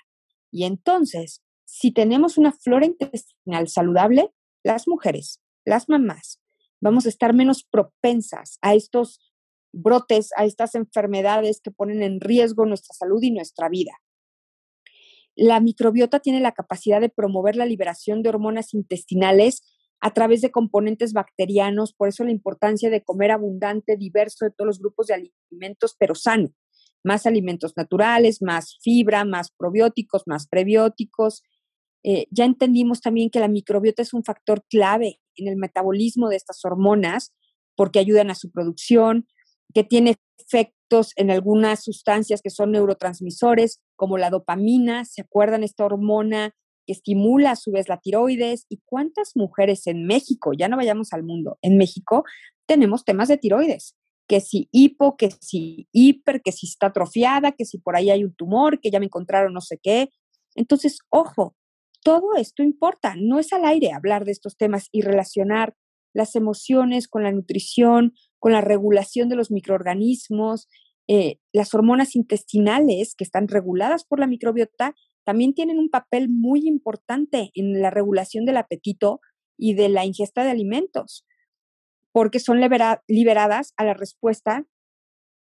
Y 0.52 0.66
entonces, 0.66 1.42
si 1.66 1.92
tenemos 1.92 2.38
una 2.38 2.52
flora 2.52 2.86
intestinal 2.86 3.68
saludable, 3.68 4.32
las 4.64 4.88
mujeres, 4.88 5.42
las 5.66 5.88
mamás, 5.88 6.40
vamos 6.82 7.06
a 7.06 7.10
estar 7.10 7.34
menos 7.34 7.64
propensas 7.64 8.58
a 8.62 8.74
estos 8.74 9.20
brotes, 9.72 10.32
a 10.36 10.46
estas 10.46 10.76
enfermedades 10.76 11.62
que 11.62 11.72
ponen 11.72 12.02
en 12.02 12.20
riesgo 12.20 12.66
nuestra 12.66 12.94
salud 12.96 13.22
y 13.22 13.32
nuestra 13.32 13.70
vida. 13.70 13.92
La 15.42 15.62
microbiota 15.62 16.20
tiene 16.20 16.42
la 16.42 16.52
capacidad 16.52 17.00
de 17.00 17.08
promover 17.08 17.56
la 17.56 17.66
liberación 17.66 18.22
de 18.22 18.28
hormonas 18.28 18.74
intestinales 18.74 19.64
a 20.02 20.14
través 20.14 20.42
de 20.42 20.52
componentes 20.52 21.14
bacterianos, 21.14 21.94
por 21.94 22.10
eso 22.10 22.26
la 22.26 22.32
importancia 22.32 22.90
de 22.90 23.04
comer 23.06 23.32
abundante, 23.32 23.96
diverso 23.96 24.44
de 24.44 24.52
todos 24.52 24.68
los 24.68 24.80
grupos 24.80 25.08
de 25.08 25.32
alimentos, 25.50 25.96
pero 25.98 26.14
sano. 26.14 26.50
Más 27.06 27.26
alimentos 27.26 27.78
naturales, 27.78 28.42
más 28.42 28.80
fibra, 28.82 29.24
más 29.24 29.52
probióticos, 29.58 30.24
más 30.26 30.46
prebióticos. 30.46 31.42
Eh, 32.04 32.28
ya 32.32 32.44
entendimos 32.44 33.00
también 33.00 33.30
que 33.30 33.40
la 33.40 33.48
microbiota 33.48 34.02
es 34.02 34.14
un 34.14 34.26
factor 34.26 34.66
clave 34.70 35.22
en 35.36 35.48
el 35.48 35.56
metabolismo 35.56 36.28
de 36.28 36.36
estas 36.36 36.66
hormonas 36.66 37.34
porque 37.78 38.00
ayudan 38.00 38.30
a 38.30 38.36
su 38.36 38.52
producción, 38.52 39.26
que 39.74 39.86
tiene 39.86 40.18
efectos 40.38 40.79
en 41.16 41.32
algunas 41.32 41.84
sustancias 41.84 42.42
que 42.42 42.50
son 42.50 42.72
neurotransmisores, 42.72 43.82
como 43.96 44.18
la 44.18 44.30
dopamina, 44.30 45.06
¿se 45.06 45.22
acuerdan 45.22 45.64
esta 45.64 45.86
hormona 45.86 46.56
que 46.86 46.94
estimula 46.94 47.52
a 47.52 47.56
su 47.56 47.72
vez 47.72 47.88
la 47.88 48.00
tiroides? 48.00 48.66
¿Y 48.70 48.82
cuántas 48.86 49.36
mujeres 49.36 49.88
en 49.88 50.06
México, 50.06 50.52
ya 50.58 50.68
no 50.68 50.78
vayamos 50.78 51.14
al 51.14 51.24
mundo, 51.24 51.58
en 51.62 51.78
México 51.78 52.24
tenemos 52.66 53.06
temas 53.06 53.28
de 53.28 53.38
tiroides? 53.38 53.96
Que 54.28 54.42
si 54.42 54.70
hipo, 54.72 55.18
que 55.18 55.32
si 55.42 55.88
hiper, 55.92 56.42
que 56.42 56.52
si 56.52 56.68
está 56.68 56.88
atrofiada, 56.88 57.52
que 57.52 57.66
si 57.66 57.80
por 57.80 57.96
ahí 57.96 58.10
hay 58.10 58.24
un 58.24 58.36
tumor, 58.36 58.80
que 58.80 58.92
ya 58.92 59.00
me 59.00 59.06
encontraron 59.06 59.54
no 59.54 59.62
sé 59.62 59.80
qué. 59.82 60.10
Entonces, 60.56 61.00
ojo, 61.10 61.56
todo 62.04 62.36
esto 62.38 62.64
importa, 62.64 63.16
no 63.18 63.40
es 63.40 63.54
al 63.54 63.66
aire 63.66 63.92
hablar 63.92 64.26
de 64.26 64.32
estos 64.32 64.56
temas 64.56 64.88
y 64.92 65.02
relacionar 65.02 65.76
las 66.14 66.36
emociones 66.36 67.08
con 67.08 67.24
la 67.24 67.32
nutrición, 67.32 68.14
con 68.40 68.52
la 68.54 68.62
regulación 68.62 69.30
de 69.30 69.36
los 69.36 69.52
microorganismos, 69.52 70.68
eh, 71.08 71.40
las 71.54 71.74
hormonas 71.74 72.16
intestinales 72.16 73.16
que 73.16 73.24
están 73.24 73.48
reguladas 73.48 74.06
por 74.06 74.20
la 74.20 74.28
microbiota 74.28 74.96
también 75.26 75.54
tienen 75.54 75.80
un 75.80 75.90
papel 75.90 76.30
muy 76.30 76.68
importante 76.68 77.52
en 77.54 77.82
la 77.82 77.90
regulación 77.90 78.46
del 78.46 78.58
apetito 78.58 79.20
y 79.58 79.74
de 79.74 79.90
la 79.90 80.06
ingesta 80.06 80.44
de 80.44 80.52
alimentos, 80.52 81.26
porque 82.12 82.40
son 82.40 82.60
liberadas 83.08 83.74
a 83.78 83.86
la 83.86 83.94
respuesta 83.94 84.66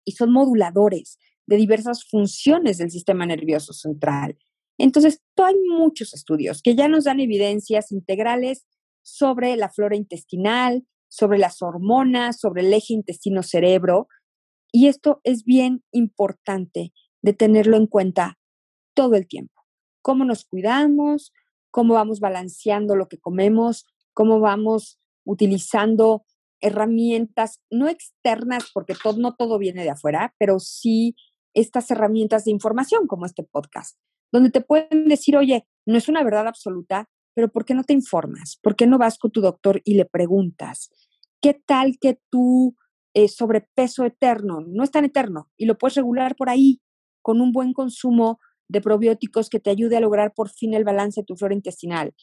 y 0.04 0.14
son 0.14 0.32
moduladores 0.32 1.20
de 1.46 1.58
diversas 1.58 2.06
funciones 2.10 2.78
del 2.78 2.92
sistema 2.92 3.26
nervioso 3.26 3.74
central. 3.74 4.38
Entonces, 4.78 5.22
hay 5.38 5.56
muchos 5.70 6.14
estudios 6.14 6.62
que 6.62 6.76
ya 6.76 6.88
nos 6.88 7.04
dan 7.04 7.20
evidencias 7.20 7.92
integrales 7.92 8.66
sobre 9.04 9.56
la 9.56 9.70
flora 9.70 9.96
intestinal, 9.96 10.86
sobre 11.12 11.38
las 11.38 11.62
hormonas, 11.62 12.40
sobre 12.40 12.62
el 12.62 12.74
eje 12.74 12.94
intestino-cerebro. 12.94 14.08
Y 14.72 14.88
esto 14.88 15.20
es 15.26 15.44
bien 15.44 15.84
importante 15.92 16.94
de 17.22 17.34
tenerlo 17.34 17.76
en 17.76 17.86
cuenta 17.86 18.40
todo 18.96 19.16
el 19.16 19.28
tiempo. 19.28 19.62
Cómo 20.02 20.24
nos 20.24 20.46
cuidamos, 20.46 21.34
cómo 21.70 21.96
vamos 21.96 22.22
balanceando 22.22 22.96
lo 22.96 23.10
que 23.10 23.20
comemos, 23.20 23.86
cómo 24.14 24.40
vamos 24.40 25.00
utilizando 25.26 26.26
herramientas 26.62 27.60
no 27.70 27.90
externas, 27.90 28.70
porque 28.74 28.96
todo, 28.96 29.20
no 29.20 29.36
todo 29.36 29.58
viene 29.58 29.84
de 29.84 29.90
afuera, 29.90 30.34
pero 30.38 30.60
sí 30.60 31.16
estas 31.54 31.92
herramientas 31.92 32.46
de 32.46 32.52
información 32.52 33.08
como 33.08 33.26
este 33.26 33.44
podcast, 33.44 33.98
donde 34.32 34.50
te 34.50 34.62
pueden 34.62 35.10
decir, 35.10 35.36
oye, 35.36 35.68
no 35.86 35.98
es 35.98 36.08
una 36.08 36.24
verdad 36.24 36.48
absoluta, 36.48 37.10
pero 37.34 37.50
¿por 37.50 37.66
qué 37.66 37.74
no 37.74 37.84
te 37.84 37.94
informas? 37.94 38.58
¿Por 38.62 38.76
qué 38.76 38.88
no 38.88 38.98
vas 38.98 39.18
con 39.18 39.32
tu 39.32 39.42
doctor 39.42 39.82
y 39.84 39.96
le 39.96 40.06
preguntas? 40.06 40.90
¿Qué 41.42 41.54
tal 41.54 41.98
que 42.00 42.20
tu 42.30 42.76
eh, 43.14 43.28
sobrepeso 43.28 44.06
eterno 44.06 44.62
no 44.62 44.84
es 44.84 44.92
tan 44.92 45.06
eterno 45.06 45.50
y 45.58 45.66
lo 45.66 45.78
puedes 45.78 45.96
regular 45.96 46.36
por 46.36 46.50
ahí 46.50 46.82
con 47.22 47.42
un 47.42 47.52
buen 47.52 47.74
consumo 47.74 48.40
de 48.68 48.82
probióticos 48.82 49.50
que 49.50 49.60
te 49.60 49.70
ayude 49.70 49.98
a 49.98 50.02
lograr 50.02 50.34
por 50.34 50.50
fin 50.50 50.74
el 50.74 50.84
balance 50.84 51.22
de 51.22 51.26
tu 51.26 51.36
flora 51.36 51.54
intestinal? 51.54 52.14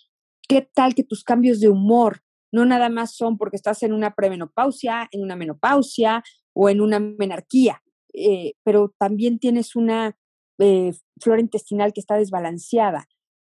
¿Qué 0.48 0.68
tal 0.74 0.94
que 0.94 1.04
tus 1.04 1.24
cambios 1.24 1.60
de 1.60 1.68
humor 1.68 2.22
no 2.50 2.64
nada 2.64 2.88
más 2.88 3.14
son 3.14 3.36
porque 3.36 3.56
estás 3.56 3.82
en 3.82 3.92
una 3.92 4.14
premenopausia, 4.14 5.08
en 5.12 5.22
una 5.22 5.36
menopausia 5.36 6.22
o 6.54 6.70
en 6.70 6.80
una 6.80 6.98
menarquía, 6.98 7.82
eh, 8.14 8.54
pero 8.64 8.94
también 8.98 9.38
tienes 9.38 9.76
una 9.76 10.16
eh, 10.58 10.92
flora 11.20 11.40
intestinal 11.40 11.92
que 11.92 12.00
está 12.00 12.16
desbalanceada? 12.16 13.06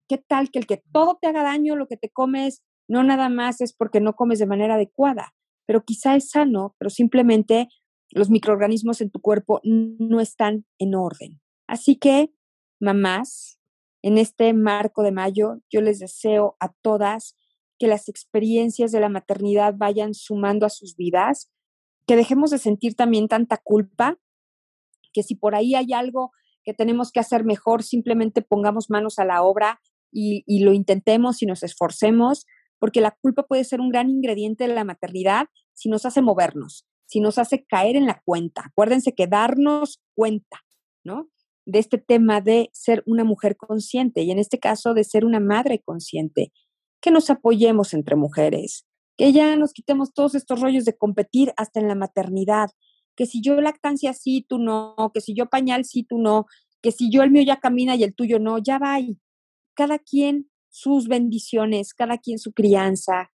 ¿Qué 0.09 0.17
tal 0.17 0.49
que 0.49 0.57
el 0.57 0.65
que 0.65 0.81
todo 0.91 1.19
te 1.21 1.27
haga 1.27 1.43
daño, 1.43 1.75
lo 1.75 1.87
que 1.87 1.95
te 1.95 2.09
comes, 2.09 2.63
no 2.87 3.03
nada 3.03 3.29
más 3.29 3.61
es 3.61 3.73
porque 3.73 4.01
no 4.01 4.15
comes 4.15 4.39
de 4.39 4.47
manera 4.47 4.73
adecuada, 4.73 5.35
pero 5.67 5.85
quizá 5.85 6.15
es 6.15 6.31
sano, 6.31 6.75
pero 6.79 6.89
simplemente 6.89 7.69
los 8.09 8.31
microorganismos 8.31 9.01
en 9.01 9.11
tu 9.11 9.21
cuerpo 9.21 9.61
no 9.63 10.19
están 10.19 10.65
en 10.79 10.95
orden. 10.95 11.39
Así 11.67 11.95
que, 11.95 12.33
mamás, 12.81 13.59
en 14.01 14.17
este 14.17 14.51
marco 14.53 15.03
de 15.03 15.11
mayo, 15.11 15.61
yo 15.69 15.79
les 15.81 15.99
deseo 15.99 16.57
a 16.59 16.73
todas 16.81 17.37
que 17.77 17.87
las 17.87 18.09
experiencias 18.09 18.91
de 18.91 19.01
la 19.01 19.09
maternidad 19.09 19.75
vayan 19.77 20.15
sumando 20.15 20.65
a 20.65 20.71
sus 20.71 20.95
vidas, 20.95 21.51
que 22.07 22.15
dejemos 22.15 22.49
de 22.49 22.57
sentir 22.57 22.95
también 22.95 23.27
tanta 23.27 23.57
culpa, 23.57 24.17
que 25.13 25.21
si 25.21 25.35
por 25.35 25.53
ahí 25.53 25.75
hay 25.75 25.93
algo 25.93 26.31
que 26.63 26.73
tenemos 26.73 27.11
que 27.11 27.19
hacer 27.19 27.43
mejor, 27.43 27.83
simplemente 27.83 28.41
pongamos 28.41 28.89
manos 28.89 29.19
a 29.19 29.25
la 29.25 29.43
obra 29.43 29.79
y, 30.11 30.63
lo 30.63 30.73
intentemos 30.73 31.41
y 31.41 31.45
nos 31.45 31.63
esforcemos, 31.63 32.45
porque 32.79 33.01
la 33.01 33.17
culpa 33.21 33.43
puede 33.43 33.63
ser 33.63 33.81
un 33.81 33.89
gran 33.89 34.09
ingrediente 34.09 34.67
de 34.67 34.73
la 34.73 34.83
maternidad 34.83 35.47
si 35.73 35.89
nos 35.89 36.05
hace 36.05 36.21
movernos, 36.21 36.85
si 37.05 37.19
nos 37.19 37.37
hace 37.37 37.65
caer 37.65 37.95
en 37.95 38.05
la 38.05 38.21
cuenta. 38.25 38.63
Acuérdense 38.65 39.13
que 39.13 39.27
darnos 39.27 40.01
cuenta, 40.15 40.59
¿no? 41.03 41.29
De 41.65 41.79
este 41.79 41.97
tema 41.97 42.41
de 42.41 42.69
ser 42.73 43.03
una 43.05 43.23
mujer 43.23 43.57
consciente 43.57 44.21
y 44.23 44.31
en 44.31 44.39
este 44.39 44.59
caso 44.59 44.93
de 44.93 45.03
ser 45.03 45.25
una 45.25 45.39
madre 45.39 45.79
consciente, 45.79 46.51
que 47.01 47.11
nos 47.11 47.29
apoyemos 47.29 47.93
entre 47.93 48.15
mujeres, 48.15 48.85
que 49.17 49.31
ya 49.31 49.55
nos 49.55 49.73
quitemos 49.73 50.13
todos 50.13 50.35
estos 50.35 50.59
rollos 50.59 50.85
de 50.85 50.97
competir 50.97 51.53
hasta 51.57 51.79
en 51.79 51.87
la 51.87 51.95
maternidad, 51.95 52.69
que 53.15 53.25
si 53.25 53.41
yo 53.41 53.59
lactancia 53.59 54.13
sí, 54.13 54.45
tú 54.47 54.59
no, 54.59 54.95
que 55.13 55.21
si 55.21 55.33
yo 55.33 55.47
pañal 55.47 55.85
sí, 55.85 56.03
tú 56.03 56.19
no, 56.19 56.45
que 56.81 56.91
si 56.91 57.11
yo 57.11 57.23
el 57.23 57.31
mío 57.31 57.43
ya 57.43 57.59
camina 57.59 57.95
y 57.95 58.03
el 58.03 58.15
tuyo 58.15 58.39
no, 58.39 58.57
ya 58.59 58.79
va 58.79 58.97
cada 59.75 59.99
quien 59.99 60.49
sus 60.69 61.07
bendiciones, 61.07 61.93
cada 61.93 62.17
quien 62.17 62.39
su 62.39 62.53
crianza, 62.53 63.31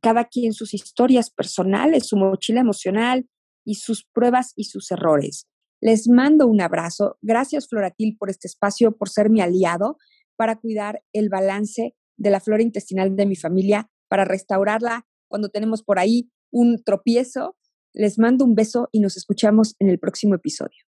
cada 0.00 0.24
quien 0.24 0.52
sus 0.52 0.74
historias 0.74 1.30
personales, 1.30 2.06
su 2.06 2.16
mochila 2.16 2.60
emocional 2.60 3.28
y 3.64 3.76
sus 3.76 4.04
pruebas 4.12 4.52
y 4.56 4.64
sus 4.64 4.90
errores. 4.90 5.48
Les 5.80 6.08
mando 6.08 6.46
un 6.46 6.60
abrazo. 6.60 7.18
Gracias, 7.22 7.68
Floratil, 7.68 8.16
por 8.16 8.30
este 8.30 8.46
espacio, 8.46 8.96
por 8.96 9.08
ser 9.08 9.30
mi 9.30 9.40
aliado 9.40 9.98
para 10.36 10.56
cuidar 10.56 11.02
el 11.12 11.28
balance 11.28 11.94
de 12.16 12.30
la 12.30 12.40
flora 12.40 12.62
intestinal 12.62 13.16
de 13.16 13.26
mi 13.26 13.36
familia, 13.36 13.90
para 14.08 14.24
restaurarla 14.24 15.06
cuando 15.28 15.48
tenemos 15.48 15.82
por 15.82 15.98
ahí 15.98 16.30
un 16.50 16.82
tropiezo. 16.84 17.56
Les 17.92 18.18
mando 18.18 18.44
un 18.44 18.54
beso 18.54 18.88
y 18.92 19.00
nos 19.00 19.16
escuchamos 19.16 19.74
en 19.78 19.88
el 19.88 19.98
próximo 19.98 20.34
episodio. 20.34 20.84